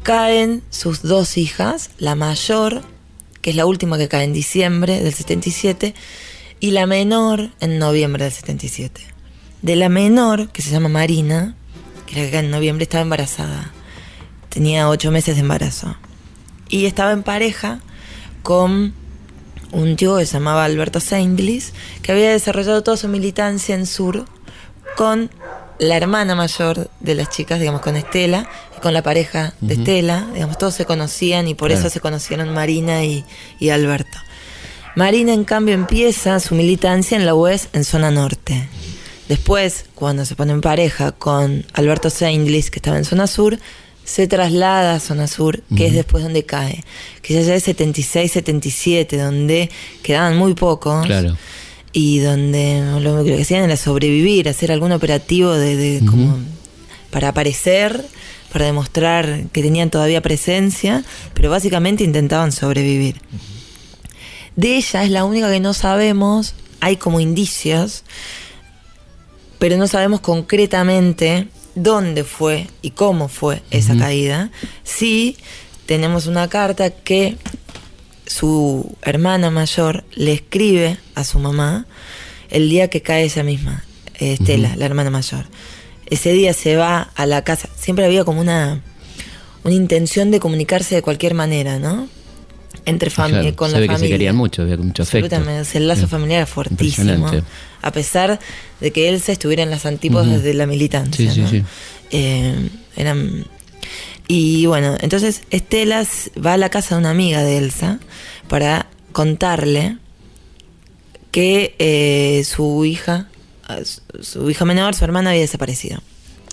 [0.03, 2.83] Caen sus dos hijas, la mayor,
[3.43, 5.95] que es la última que cae en diciembre del 77,
[6.59, 9.01] y la menor en noviembre del 77.
[9.63, 11.55] De la menor, que se llama Marina,
[12.07, 13.73] que en noviembre estaba embarazada.
[14.49, 15.97] Tenía ocho meses de embarazo.
[16.69, 17.81] Y estaba en pareja
[18.43, 18.95] con
[19.73, 24.25] un chico que se llamaba Alberto Seinglis, que había desarrollado toda su militancia en Sur
[24.97, 25.31] con
[25.79, 30.27] la hermana mayor de las chicas, digamos, con Estela, y con la pareja de Estela,
[30.33, 33.25] digamos, todos se conocían y por eso se conocieron Marina y
[33.71, 34.19] Alberto.
[34.97, 38.67] Marina, en cambio, empieza su militancia en la UES en zona norte.
[39.29, 43.59] Después, cuando se pone en pareja con Alberto Seindlis, que estaba en zona sur,
[44.07, 46.85] se traslada a zona sur, que es después donde cae.
[47.23, 49.69] Que ya es 76-77, donde
[50.03, 51.05] quedaban muy pocos.
[51.05, 51.37] Claro.
[51.93, 56.39] Y donde lo que hacían era sobrevivir, hacer algún operativo de, como
[57.11, 58.05] para aparecer,
[58.53, 61.05] para demostrar que tenían todavía presencia,
[61.35, 63.17] pero básicamente intentaban sobrevivir.
[64.55, 68.05] De ella es la única que no sabemos, hay como indicios,
[69.59, 74.51] pero no sabemos concretamente dónde fue y cómo fue esa caída.
[74.83, 75.37] Sí,
[75.87, 77.37] tenemos una carta que
[78.27, 81.87] su hermana mayor le escribe a su mamá
[82.51, 83.85] el día que cae ella misma,
[84.19, 85.45] Estela, la hermana mayor.
[86.07, 88.83] Ese día se va a la casa, siempre había como una,
[89.63, 92.09] una intención de comunicarse de cualquier manera, ¿no?
[92.87, 93.99] Entre familia con la familia.
[93.99, 95.37] se querían mucho, había mucho afecto.
[95.37, 97.31] el lazo familiar era fuertísimo.
[97.83, 98.41] A pesar
[98.81, 101.31] de que Elsa estuviera en las antípodas de la militancia.
[101.31, 101.65] Sí, sí, sí.
[102.11, 103.45] Eh, eran,
[104.29, 106.07] y bueno, entonces Estela
[106.45, 107.99] va a la casa de una amiga de Elsa
[108.49, 109.99] para contarle
[111.31, 113.29] que eh, su hija,
[114.21, 116.01] su hija menor, su hermana había desaparecido.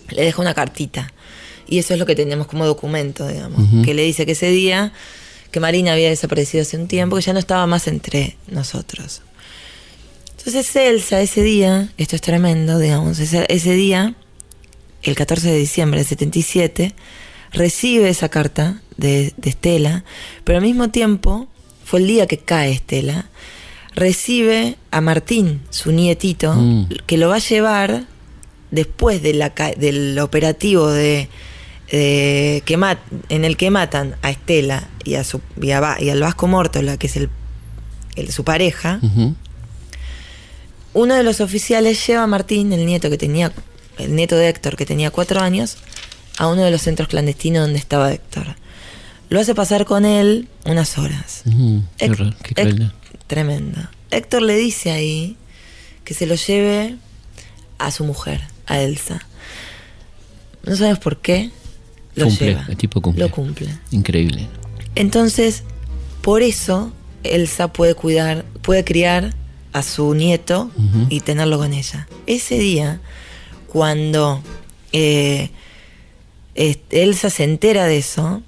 [0.09, 1.13] Le deja una cartita.
[1.67, 3.85] Y eso es lo que tenemos como documento, digamos.
[3.85, 4.91] Que le dice que ese día
[5.53, 9.21] que Marina había desaparecido hace un tiempo, que ya no estaba más entre nosotros.
[10.35, 14.15] Entonces Elsa ese día, esto es tremendo, digamos, ese, día,
[15.03, 16.95] el 14 de diciembre del 77,
[17.51, 20.03] recibe esa carta de, Estela,
[20.43, 21.47] pero al mismo tiempo,
[21.85, 23.29] fue el día que cae Estela,
[23.93, 26.87] recibe a Martín, su nietito, mm.
[27.05, 28.07] que lo va a llevar
[28.71, 31.29] después de la, del operativo de
[31.95, 32.73] eh, que
[33.29, 37.17] en el que matan a Estela y, a su, y, al Vasco Mórtola, que es
[37.17, 37.29] el,
[38.31, 38.99] su pareja,
[40.93, 43.51] uno de los oficiales lleva a Martín, el nieto que tenía,
[43.99, 45.77] el nieto de Héctor, que tenía cuatro años,
[46.39, 48.55] a uno de los centros clandestinos donde estaba Héctor.
[49.29, 51.43] Lo hace pasar con él unas horas.
[53.27, 53.87] tremendo.
[54.09, 55.37] Héctor le dice ahí
[56.03, 56.95] que se lo lleve
[57.77, 59.27] a su mujer, a Elsa.
[60.65, 61.51] No sabes por qué,
[62.15, 62.65] lo lleva.
[62.69, 63.25] El tipo cumple.
[63.25, 63.69] Lo cumple.
[63.91, 64.47] Increíble.
[64.95, 65.63] Entonces,
[66.21, 66.93] por eso
[67.23, 69.33] Elsa puede cuidar, puede criar
[69.71, 70.71] a su nieto
[71.09, 72.07] y tenerlo con ella.
[72.27, 73.01] Ese día,
[73.67, 74.41] cuando
[74.91, 75.49] eh,
[76.55, 78.43] Elsa se entera de eso,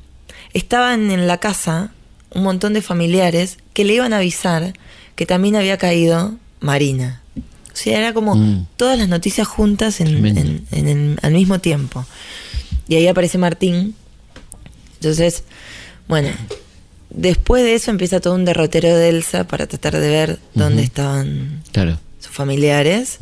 [0.54, 1.92] estaban en la casa
[2.30, 4.74] un montón de familiares que le iban a avisar
[5.16, 7.22] que también había caído Marina.
[7.38, 8.68] O sea, era como mm.
[8.78, 12.06] todas las noticias juntas en, al mismo tiempo.
[12.88, 13.96] Y ahí aparece Martín.
[14.96, 15.44] Entonces,
[16.08, 16.30] bueno,
[17.10, 21.64] después de eso empieza todo un derrotero de Elsa para tratar de ver dónde estaban
[22.20, 23.20] sus familiares.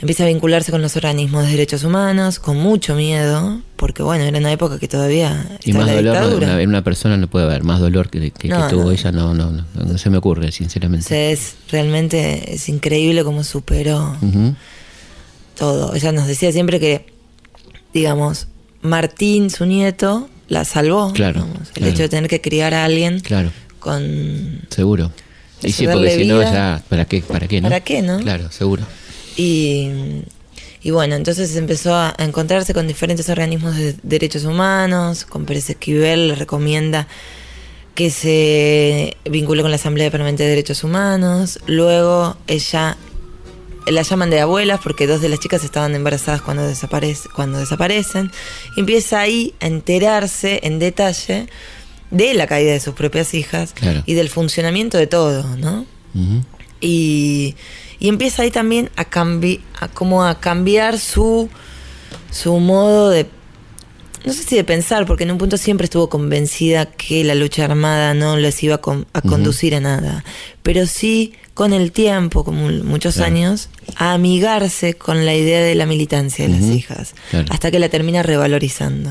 [0.00, 4.38] Empieza a vincularse con los organismos de derechos humanos, con mucho miedo, porque bueno, era
[4.38, 8.08] una época que todavía y más dolor en una, persona no puede haber más dolor
[8.08, 11.32] que, que, tuvo ella, no, no, no, se me ocurre, sinceramente.
[11.32, 14.16] es realmente es increíble cómo superó
[15.54, 15.94] todo.
[15.94, 17.19] Ella nos decía siempre que
[17.92, 18.48] digamos,
[18.82, 21.12] Martín, su nieto, la salvó.
[21.12, 21.46] Claro.
[21.74, 23.20] El hecho de tener que criar a alguien.
[23.20, 23.50] Claro.
[23.78, 24.62] Con.
[24.70, 25.12] Seguro.
[25.62, 26.82] Y sí, porque si no, ya.
[26.88, 27.22] ¿Para qué?
[27.22, 27.68] ¿Para qué, no?
[27.68, 28.18] ¿Para qué, no?
[28.20, 28.82] Claro, seguro.
[29.36, 29.88] Y.
[30.82, 36.28] Y bueno, entonces empezó a encontrarse con diferentes organismos de derechos humanos, con Pérez Esquivel
[36.28, 37.06] le recomienda
[37.94, 41.58] que se vincule con la Asamblea Permanente de Derechos Humanos.
[41.66, 42.96] Luego ella
[43.92, 48.30] la llaman de abuelas porque dos de las chicas estaban embarazadas cuando, desaparece, cuando desaparecen.
[48.76, 51.46] empieza ahí a enterarse en detalle
[52.10, 53.74] de la caída de sus propias hijas
[54.06, 55.86] y del funcionamiento de todo, ¿no?
[56.80, 57.54] y,
[58.00, 61.48] y, empieza ahí también a, a, como a cambiar su,
[62.32, 63.28] su modo de
[64.24, 67.64] no sé si de pensar, porque en un punto siempre estuvo convencida que la lucha
[67.64, 70.24] armada no les iba a, conducir a nada,
[70.62, 75.84] pero sí con el tiempo, como muchos años, a amigarse con la idea de la
[75.84, 77.12] militancia de las hijas,
[77.50, 79.10] hasta que la termina revalorizando.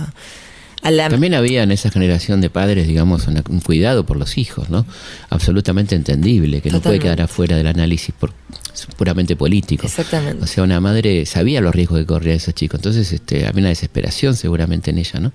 [0.82, 4.86] También había en esa generación de padres, digamos, un cuidado por los hijos, ¿no?
[5.30, 8.32] Absolutamente entendible, que no puede quedar afuera del análisis por,
[8.95, 9.86] puramente político.
[9.86, 10.43] Exactamente.
[10.43, 13.69] O sea, una madre sabía los riesgos que corría ese chico, entonces este, había una
[13.69, 15.32] desesperación seguramente en ella, ¿no?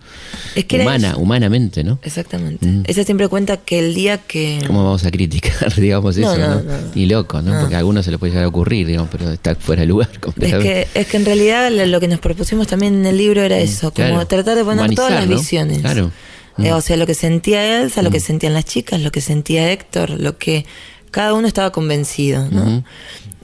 [0.55, 1.99] Es que Humana, humanamente, ¿no?
[2.03, 2.67] Exactamente.
[2.67, 2.85] Mm.
[2.87, 4.63] Ella siempre cuenta que el día que...
[4.67, 6.63] ¿Cómo vamos a criticar, digamos, eso, no?
[6.95, 7.61] Ni loco, ¿no?
[7.61, 10.09] Porque a algunos se le puede llegar a ocurrir, digamos, pero está fuera de lugar.
[10.45, 13.57] Es que, es que en realidad lo que nos propusimos también en el libro era
[13.57, 15.81] mm, eso, como tratar de poner todas las visiones.
[15.81, 16.11] Claro.
[16.59, 19.73] Eh, o sea, lo que sentía Elsa, lo que sentían las chicas, lo que sentía
[19.73, 20.65] Héctor, lo que
[21.11, 22.85] cada uno estaba convencido, ¿no?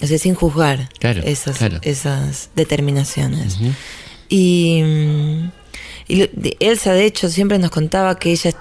[0.01, 3.59] O sea, sin juzgar esas, esas determinaciones.
[4.28, 4.82] Y,
[6.61, 8.53] Elsa, de hecho, siempre nos contaba que ella,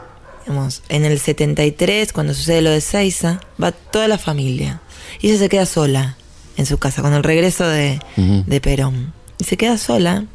[0.41, 4.82] digamos, en el 73, cuando sucede lo de Seiza, va toda la familia.
[5.21, 6.17] Y ella se queda sola
[6.57, 9.13] en su casa, con el regreso de, de Perón.
[9.38, 10.25] Y se queda sola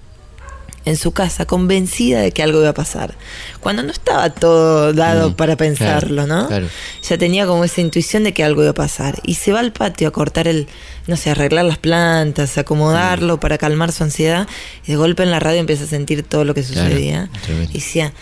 [0.84, 3.14] en su casa, convencida de que algo iba a pasar.
[3.60, 6.48] Cuando no estaba todo dado mm, para pensarlo, ¿no?
[6.50, 9.20] Ya tenía como esa intuición de que algo iba a pasar.
[9.24, 10.68] Y se va al patio a cortar el,
[11.06, 13.40] no sé, arreglar las plantas, acomodarlo mm.
[13.40, 14.46] para calmar su ansiedad.
[14.86, 17.30] Y de golpe en la radio empieza a sentir todo lo que sucedía.
[17.70, 18.12] y decía,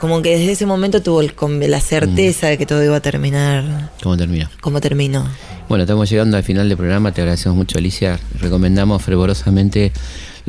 [0.00, 1.34] como que desde ese momento tuvo el,
[1.70, 2.50] la certeza mm.
[2.50, 3.90] de que todo iba a terminar.
[4.02, 4.48] ¿Cómo terminó?
[4.60, 5.28] ¿Cómo terminó?
[5.68, 7.12] Bueno, estamos llegando al final del programa.
[7.12, 8.18] Te agradecemos mucho, Alicia.
[8.40, 9.92] Recomendamos fervorosamente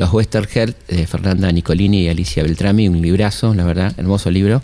[0.00, 4.62] los Western Health de Fernanda Nicolini y Alicia Beltrami, un librazo, la verdad, hermoso libro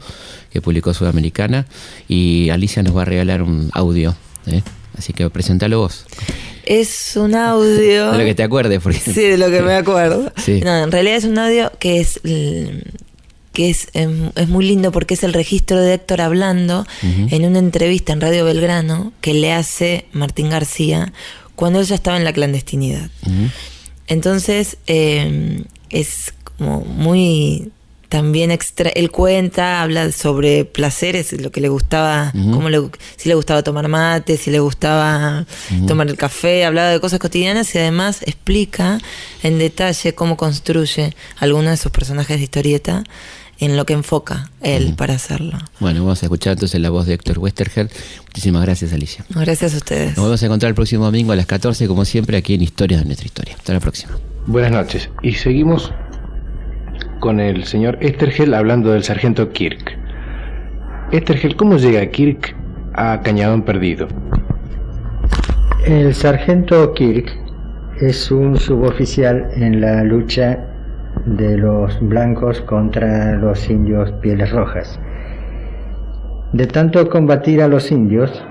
[0.50, 1.66] que publicó Sudamericana.
[2.08, 4.16] Y Alicia nos va a regalar un audio,
[4.46, 4.62] ¿eh?
[4.96, 6.06] así que presentalo vos.
[6.64, 8.12] Es un audio.
[8.12, 8.98] De lo que te acuerdes, porque...
[8.98, 10.32] Sí, de lo que me acuerdo.
[10.64, 12.18] No, en realidad es un audio que es
[13.52, 17.58] que es, em, es, muy lindo porque es el registro de Héctor hablando en una
[17.58, 21.12] entrevista en Radio Belgrano que le hace Martín García
[21.54, 23.10] cuando ella estaba en la clandestinidad.
[24.06, 27.70] Entonces, eh, es como muy
[28.08, 33.62] también extra, él cuenta, habla sobre placeres, lo que le gustaba, le, si le gustaba
[33.62, 35.44] tomar mate, si le gustaba
[35.86, 39.00] tomar el café, hablaba de cosas cotidianas y además explica
[39.42, 43.04] en detalle cómo construye algunos de sus personajes de historieta
[43.58, 45.58] en lo que enfoca él para hacerlo.
[45.80, 47.88] Bueno, vamos a escuchar entonces la voz de Héctor Westergel.
[48.26, 49.24] Muchísimas gracias, Alicia.
[49.30, 50.16] Gracias a ustedes.
[50.16, 53.00] Nos vamos a encontrar el próximo domingo a las 14, como siempre, aquí en Historias
[53.00, 53.54] de nuestra historia.
[53.56, 54.18] Hasta la próxima.
[54.46, 55.10] Buenas noches.
[55.22, 55.92] Y seguimos
[57.20, 59.98] con el señor Estergel hablando del sargento Kirk.
[61.12, 62.54] Estergel, ¿cómo llega Kirk
[62.94, 64.08] a Cañadón Perdido?
[65.86, 67.32] El sargento Kirk
[68.00, 70.75] es un suboficial en la lucha
[71.26, 74.98] de los blancos contra los indios pieles rojas.
[76.52, 78.44] De tanto combatir a los indios,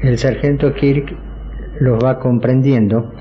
[0.00, 1.16] el sargento Kirk
[1.80, 3.12] los va comprendiendo,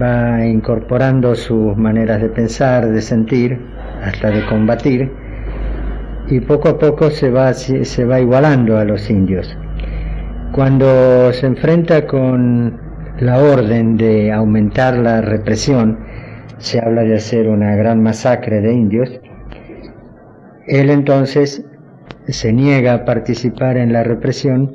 [0.00, 3.58] va incorporando sus maneras de pensar, de sentir,
[4.02, 5.10] hasta de combatir,
[6.28, 9.56] y poco a poco se va, se va igualando a los indios.
[10.52, 12.78] Cuando se enfrenta con
[13.18, 16.11] la orden de aumentar la represión,
[16.62, 19.20] se habla de hacer una gran masacre de indios,
[20.68, 21.66] él entonces
[22.28, 24.72] se niega a participar en la represión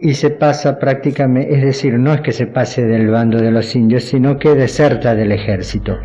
[0.00, 3.76] y se pasa prácticamente, es decir, no es que se pase del bando de los
[3.76, 5.96] indios, sino que deserta del ejército.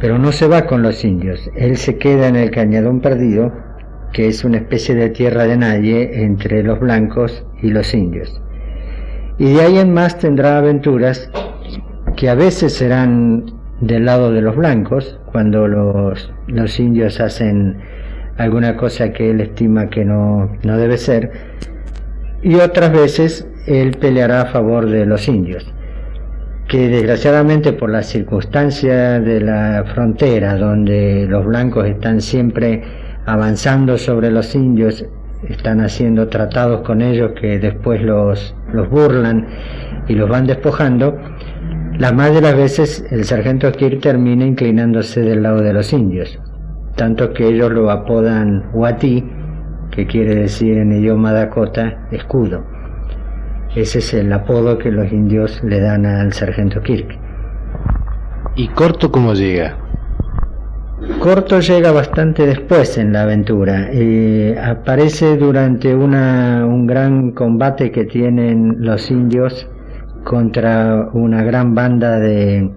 [0.00, 3.52] Pero no se va con los indios, él se queda en el cañadón perdido,
[4.12, 8.42] que es una especie de tierra de nadie entre los blancos y los indios.
[9.38, 11.30] Y de ahí en más tendrá aventuras
[12.16, 13.46] que a veces serán
[13.80, 17.78] del lado de los blancos, cuando los, los indios hacen
[18.38, 21.32] alguna cosa que él estima que no, no debe ser,
[22.42, 25.66] y otras veces él peleará a favor de los indios.
[26.68, 32.82] que desgraciadamente por la circunstancia de la frontera, donde los blancos están siempre
[33.26, 35.04] avanzando sobre los indios,
[35.48, 39.46] están haciendo tratados con ellos que después los, los burlan
[40.08, 41.18] y los van despojando,
[41.98, 46.40] la más de las veces el sargento Kirk termina inclinándose del lado de los indios,
[46.96, 49.24] tanto que ellos lo apodan Wati,
[49.92, 52.64] que quiere decir en idioma Dakota escudo.
[53.76, 57.18] Ese es el apodo que los indios le dan al sargento Kirk.
[58.56, 59.76] ¿Y Corto cómo llega?
[61.20, 63.92] Corto llega bastante después en la aventura.
[63.92, 69.68] y aparece durante una, un gran combate que tienen los indios
[70.24, 72.70] contra una gran banda de,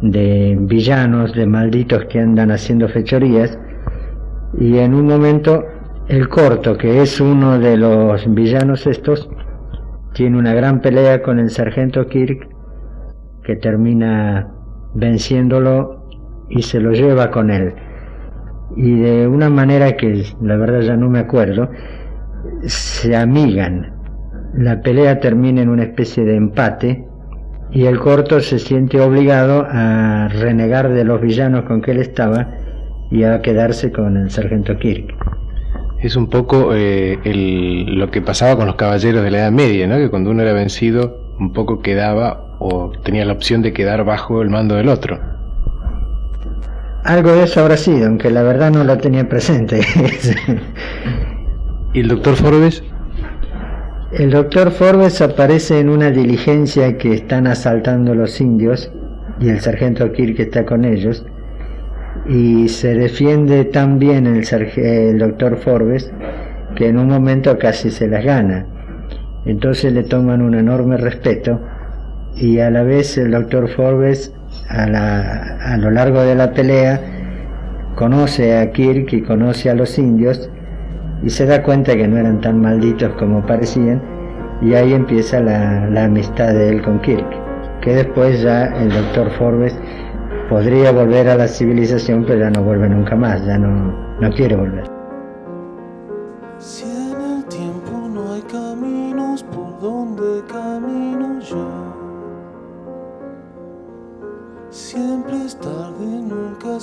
[0.00, 3.58] de villanos, de malditos que andan haciendo fechorías.
[4.58, 5.64] Y en un momento
[6.08, 9.30] el corto, que es uno de los villanos estos,
[10.12, 12.48] tiene una gran pelea con el sargento Kirk
[13.44, 14.52] que termina
[14.94, 16.06] venciéndolo
[16.50, 17.74] y se lo lleva con él.
[18.76, 21.70] Y de una manera que la verdad ya no me acuerdo,
[22.64, 24.01] se amigan.
[24.54, 27.06] La pelea termina en una especie de empate
[27.70, 32.48] y el corto se siente obligado a renegar de los villanos con que él estaba
[33.10, 35.14] y a quedarse con el sargento Kirk.
[36.00, 37.18] Es un poco eh,
[37.86, 39.96] lo que pasaba con los caballeros de la Edad Media, ¿no?
[39.96, 44.42] que cuando uno era vencido un poco quedaba o tenía la opción de quedar bajo
[44.42, 45.18] el mando del otro.
[47.04, 49.80] Algo de eso habrá sido, aunque la verdad no lo tenía presente.
[51.94, 52.84] ¿Y el doctor Forbes?
[54.12, 58.92] El doctor Forbes aparece en una diligencia que están asaltando los indios
[59.40, 61.24] y el sargento Kirk está con ellos
[62.28, 64.44] y se defiende tan bien el,
[64.76, 66.12] el doctor Forbes
[66.76, 68.66] que en un momento casi se las gana.
[69.46, 71.58] Entonces le toman un enorme respeto
[72.36, 74.34] y a la vez el doctor Forbes
[74.68, 77.00] a, la, a lo largo de la pelea
[77.94, 80.50] conoce a Kirk y conoce a los indios
[81.22, 84.02] y se da cuenta que no eran tan malditos como parecían
[84.60, 87.26] y ahí empieza la, la amistad de él con Kirk,
[87.80, 89.76] que después ya el doctor Forbes
[90.48, 94.56] podría volver a la civilización pero ya no vuelve nunca más, ya no, no quiere
[94.56, 94.92] volver.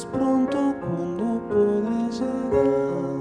[0.06, 3.19] pronto cuando puedes llegar.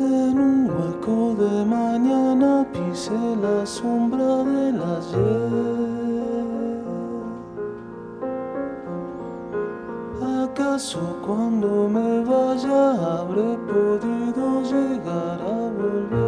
[0.00, 5.98] En un hueco de mañana pise la sombra del ayer.
[10.44, 16.27] ¿Acaso cuando me vaya habré podido llegar a volver?